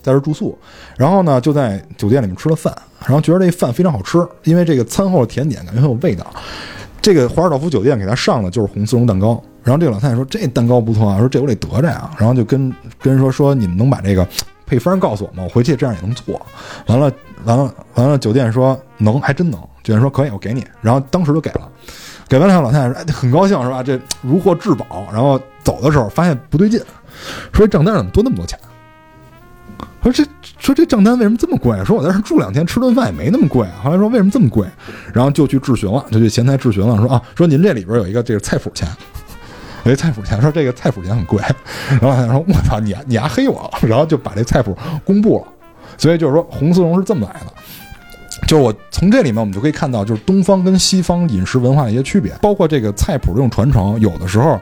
[0.00, 0.56] 在这儿住宿，
[0.96, 6.24] 然后呢就在酒店里面吃了饭，然后觉得这饭非常好吃，因为这个餐后的甜点感觉很有味道。
[7.00, 14.26] 这个华尔道夫酒店给他上的就是红丝绒蛋糕，然后这个老太太说这蛋糕不错啊，说这我得得着呀，然后就跟跟人说说你们能把这个
[14.66, 15.42] 配方告诉我吗？
[15.44, 16.40] 我回去这样也能做。
[16.86, 17.12] 完了
[17.44, 19.60] 完了完了，酒店说能，还真能。
[19.82, 20.66] 酒店说可以，我给你。
[20.82, 21.68] 然后当时就给了，
[22.28, 23.82] 给完了老太太说哎很高兴是吧？
[23.82, 25.06] 这如获至宝。
[25.12, 26.78] 然后走的时候发现不对劲，
[27.52, 28.58] 说这账单怎么多那么多钱？
[30.02, 30.24] 说这
[30.58, 31.82] 说这账单为什么这么贵？
[31.84, 33.66] 说我在这住两天，吃顿饭也没那么贵。
[33.82, 34.66] 后来说为什么这么贵？
[35.12, 38.86] 然后就去质询了，就去前台质询了，说啊，说您这里边有一个这个菜谱钱，
[39.84, 41.42] 有一菜谱钱，说这个菜谱钱很贵。
[42.00, 43.70] 然后他说我操，你你还黑我？
[43.82, 45.52] 然后就把这菜谱公布了。
[45.96, 47.52] 所以就是说红丝绒是这么来的。
[48.46, 53.98] 就是我从这里面我们就可以看到，就是东方跟西方饮食文化的一些区别，包括这个菜谱这种传承。
[54.00, 54.60] 有的时候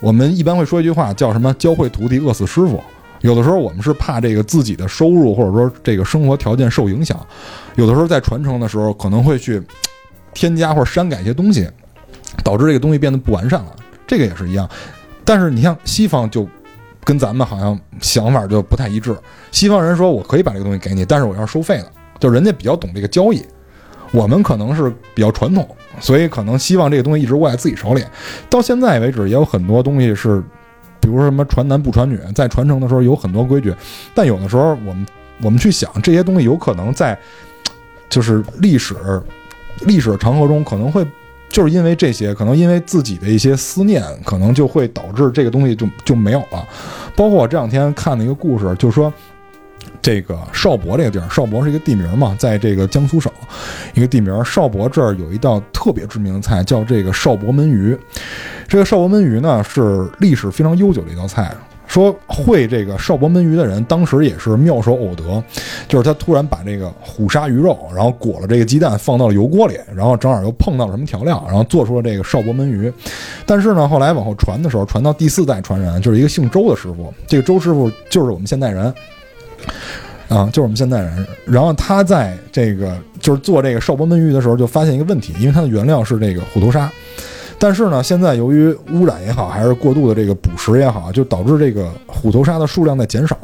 [0.00, 2.82] 我们一般会说一句话，叫什么“教会徒弟，饿死师傅”。
[3.20, 7.18] 有的时候我们是怕这个自己的收入或者说这个生活条件受影响，
[7.74, 9.60] 有的时候在传承的时候可能会去
[10.32, 11.68] 添加或者删改一些东西，
[12.44, 13.74] 导致这个东西变得不完善了。
[14.08, 14.68] 这个也是一样。
[15.24, 16.48] 但是你像西方就
[17.04, 19.16] 跟咱们好像想法就不太一致。
[19.52, 23.40] 西方人说我可以把这个东西给你，但是我要收费的，就人家比较懂这个交易。
[24.10, 25.68] 我们可能是比较传统，
[26.00, 28.02] 所以可能希望这个东西一直握在自己手里。
[28.50, 30.42] 到现在为止，也有很多东西是。
[31.00, 33.72] 比如说什么传男不传女，在传承的时候有很多规矩，
[34.14, 35.06] 但有的时候我们
[35.40, 37.16] 我们去想这些东西，有可能在
[38.10, 38.96] 就是历史
[39.82, 41.06] 历史长河中可能会
[41.50, 46.66] 就是因为这些，可能因为自己的一些思念，可能就会导致这个东西就就没有了。
[47.16, 49.12] 包括我这两天看的一个故事，就是说。
[50.00, 53.30] 这个邵博这个地儿，邵博是一个地名嘛，在这个江苏省
[53.94, 54.44] 一个地名。
[54.44, 57.98] 邵博这儿有一道特别知名的菜，叫这个邵博焖鱼。
[58.68, 61.52] 这个邵博焖鱼呢，是历史非常悠久的一道菜。
[61.88, 65.42] 说会这个邵博焖鱼的人，当时也是妙手偶得，
[65.88, 72.92] 就是他突然把这个虎鲨鱼肉，然后裹了这个鸡蛋放到了油锅里，然后正好又碰到了什么调料，然后做出了这个邵博焖鱼。
[73.46, 77.12] 但是呢，后来往后传的时候，传到第四代传人，就是一个姓周的师傅。
[77.26, 78.94] 这个周师傅就是我们现代人。
[80.28, 81.26] 啊，就是我们现代人。
[81.46, 86.92] 然后他在这个就是做这个邵博焖鱼的时候，就发现一个问题，因为它的原料是这个虎头鲨，
[87.58, 93.36] 但是呢，现在由于污染也好，还是过度的这个捕食也好，就导致这个虎头鲨的数量在减少。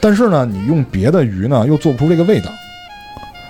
[0.00, 2.50] 但是呢，你用别的鱼呢，又做不出这个味道，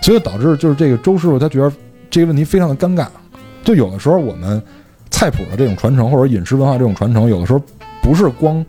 [0.03, 1.73] 所以导致就是这个周师傅他觉得
[2.11, 3.07] 这个问题非常的尴尬。
[3.63, 4.61] 就有的时候我们
[5.11, 7.61] 菜谱的这种传承，或者饮食文化这种传承，有的时候
[8.03, 8.65] 不是光。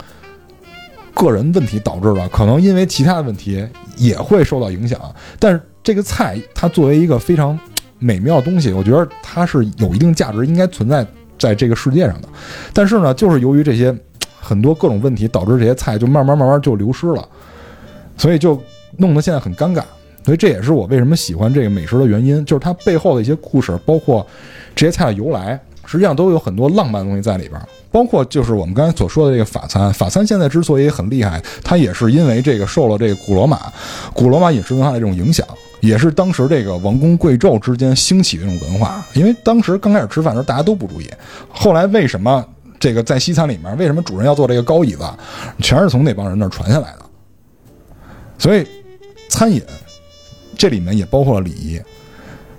[1.16, 3.64] 个人问题导致的，可能因为其他的问题
[3.98, 5.00] 也会受到影响。
[5.38, 7.58] 但是这个菜它作为一个非常
[8.04, 11.06] 美妙东西，我觉得它是有一定价值，应该存在
[11.40, 12.28] 在这个世界上的。
[12.74, 13.96] 但是呢，就是由于这些
[14.40, 17.26] 很多各种问题，导致这些菜就慢慢慢慢就流失了，
[18.18, 18.62] 所以就
[18.98, 19.82] 弄得现在很尴尬。
[20.26, 24.26] 所以这也是我为什么喜欢这个美食的原因，就是它背后的一些故事，包括
[24.76, 27.60] 这些菜的由来，实际上都有很多浪漫的东西在里边。
[27.92, 33.72] 包括就是我们刚才所说的这个法餐，法餐现在之所以很厉害，它也是因为这个受了这个古罗马、
[34.14, 35.46] 古罗马饮食文化的这种影响，
[35.84, 39.06] 也是当时这个王公贵胄之间兴起的一种文化。
[39.14, 41.10] 因为当时刚开始吃饭的时候大家都不注意，
[41.50, 42.44] 后来为什么
[42.80, 45.04] 这个在西餐里面，为什么主人要坐这个高椅子，
[45.60, 47.06] 全是从那帮人那儿传下来的。
[48.40, 48.66] 所以，
[49.30, 49.62] 餐饮
[50.58, 51.82] 这里面也包括了礼仪，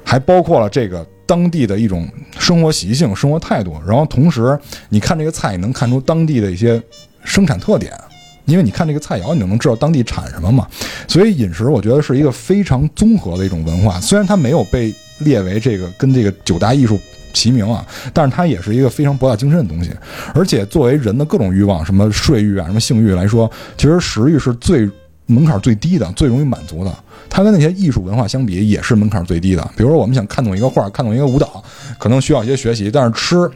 [0.04, 1.04] 还包括了这个。
[1.26, 2.06] 当地的一种
[2.38, 4.60] 生活习性、生活态度，然后同时
[4.90, 6.78] 你看这个菜，能看出当地的一些
[7.24, 7.98] 生产特点，
[8.46, 10.66] 因为你看这个菜肴，你就能知道当地产什么嘛。
[11.08, 14.00] 所以饮食，我觉得是一个非常综合的一种文化。
[14.00, 16.98] 虽然它没有被列为这个跟这个九大艺术
[17.32, 19.90] 齐名啊，但是它也是一个非常博大精深的东西。
[20.34, 24.88] 而且作为人的各种欲望，什么睡欲啊，什么性欲来说，其实食欲是最
[25.26, 26.94] 门槛最低的、最容易满足的。
[27.30, 29.70] 它跟那些艺术文化相比，也是门槛最低的。
[29.76, 31.64] 比如说，我们想看懂一个画，看懂一个舞蹈，
[31.98, 33.50] 可能需要一些学习，但是吃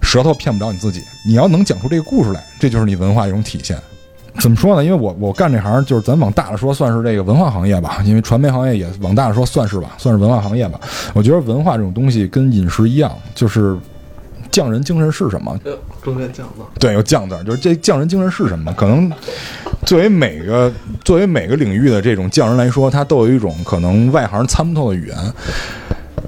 [0.00, 1.00] 舌头骗不了你自己。
[1.24, 3.78] 你要能讲出这个故事来，这就是你文化一种体现。
[4.38, 4.84] 怎么说呢？
[4.84, 8.00] 因为我我干这行，就是咱往大了说，算是这个文化行业吧。
[8.04, 10.80] 因为传媒行业也往大了说，算是吧，算是文化行业吧。
[11.14, 13.76] 我觉得文化这种东西跟饮食一样，就是
[14.50, 15.58] 匠人精神是什么？
[15.64, 18.72] 呃中间讲的，对，有匠字儿，就是这匠人精神是什么？
[18.72, 19.12] 可能
[19.84, 20.72] 作为每个
[21.04, 25.16] 作为每个领域的这种匠人来说，他都有一种可能外行参不透的语言。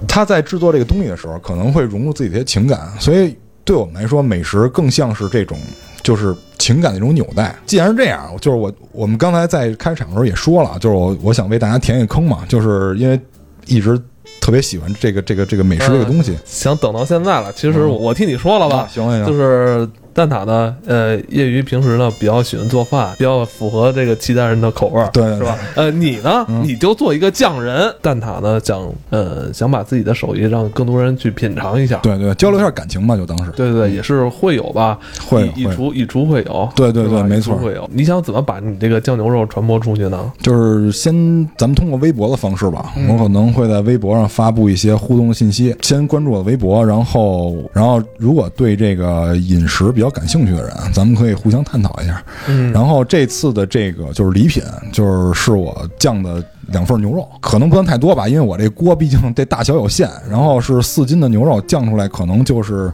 [0.07, 3.35] 他在制作这个东西的时候，可能会融入自己的一些情感，所以
[3.65, 5.57] 对我们来说，美食更像是这种
[6.03, 7.53] 就是情感的一种纽带。
[7.67, 13.21] 既然是这样，就是我我们刚才在开场的时候也说了，就是我我想为大家填一个坑嘛，就是因为
[13.67, 14.01] 一直
[14.41, 16.39] 特别喜欢这个这个这个美食这个东西。
[16.45, 17.53] 想等到现在了。
[17.53, 25.59] 其实我替你说了吧啊，行行行，就是蛋挞呢，呃，业余平时呢比较喜欢做饭，比较符合这个契丹人的口味儿，对对是吧？
[25.75, 27.93] 呃，你呢，嗯你就做一个匠人。
[28.03, 31.99] 蛋挞呢，想呃想把自己的手艺让更多人去品尝一下。
[32.03, 37.89] 对对，交流一下感情吧，就当是对对对，也是会有吧，会一一厨一厨会有，对对对没错会有。
[37.93, 40.33] 你想怎么把你这个酱牛肉传播出去呢？
[40.43, 41.15] 就是先
[41.57, 45.75] 咱们通过微博的方式吧，嗯我可能会在微博上发布一些互动信息。
[45.83, 52.23] 先关注我的微博，然后然后如果对这个饮食比较感兴趣的人，咱们可以互相探讨一下。
[52.49, 54.63] 嗯然后这次的这个就是礼品，
[54.93, 60.09] 就是是我酱的两份牛肉，可能不算太多吧，因为我这锅毕竟这大小有限。
[60.29, 62.93] 然后是四斤的牛肉酱出来，可能就是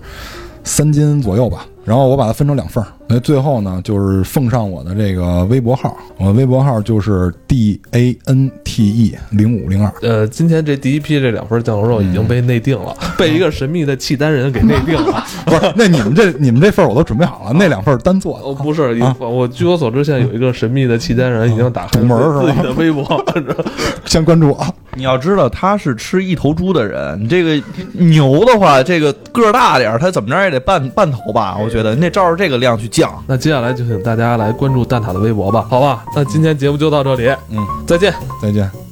[0.65, 1.67] 三斤左右吧。
[1.85, 9.91] 然后我把它分成两份儿，那最后呢，就是奉上我的这个微博号，我的微博号就是 D A N T E 零五零二。
[10.03, 15.25] 呃，今天这第一批这两份酱牛肉已经被内定了，被一个神秘的契丹人给内定了。
[15.47, 18.45] 不是，那你们这你们这份我都准备好了， 那两份单做的。
[18.45, 23.25] 哦，不是，啊我据我所知，现在有一个神秘的契丹人已经打开捅门儿是吧自己的微博，
[24.05, 24.71] 先关注啊！
[24.95, 27.63] 你要知道他是吃一头猪的人，你这个
[27.93, 31.57] 牛的话，这个个儿大点儿，他怎么着也得半半头吧？
[31.59, 33.23] 我觉得你得照着这个量去降。
[33.27, 36.05] 那接下来就请大家来关注蛋挞的微博吧，好吧？
[36.15, 38.13] 那今天节目就到这里，嗯，再见。
[38.43, 38.88] 再见。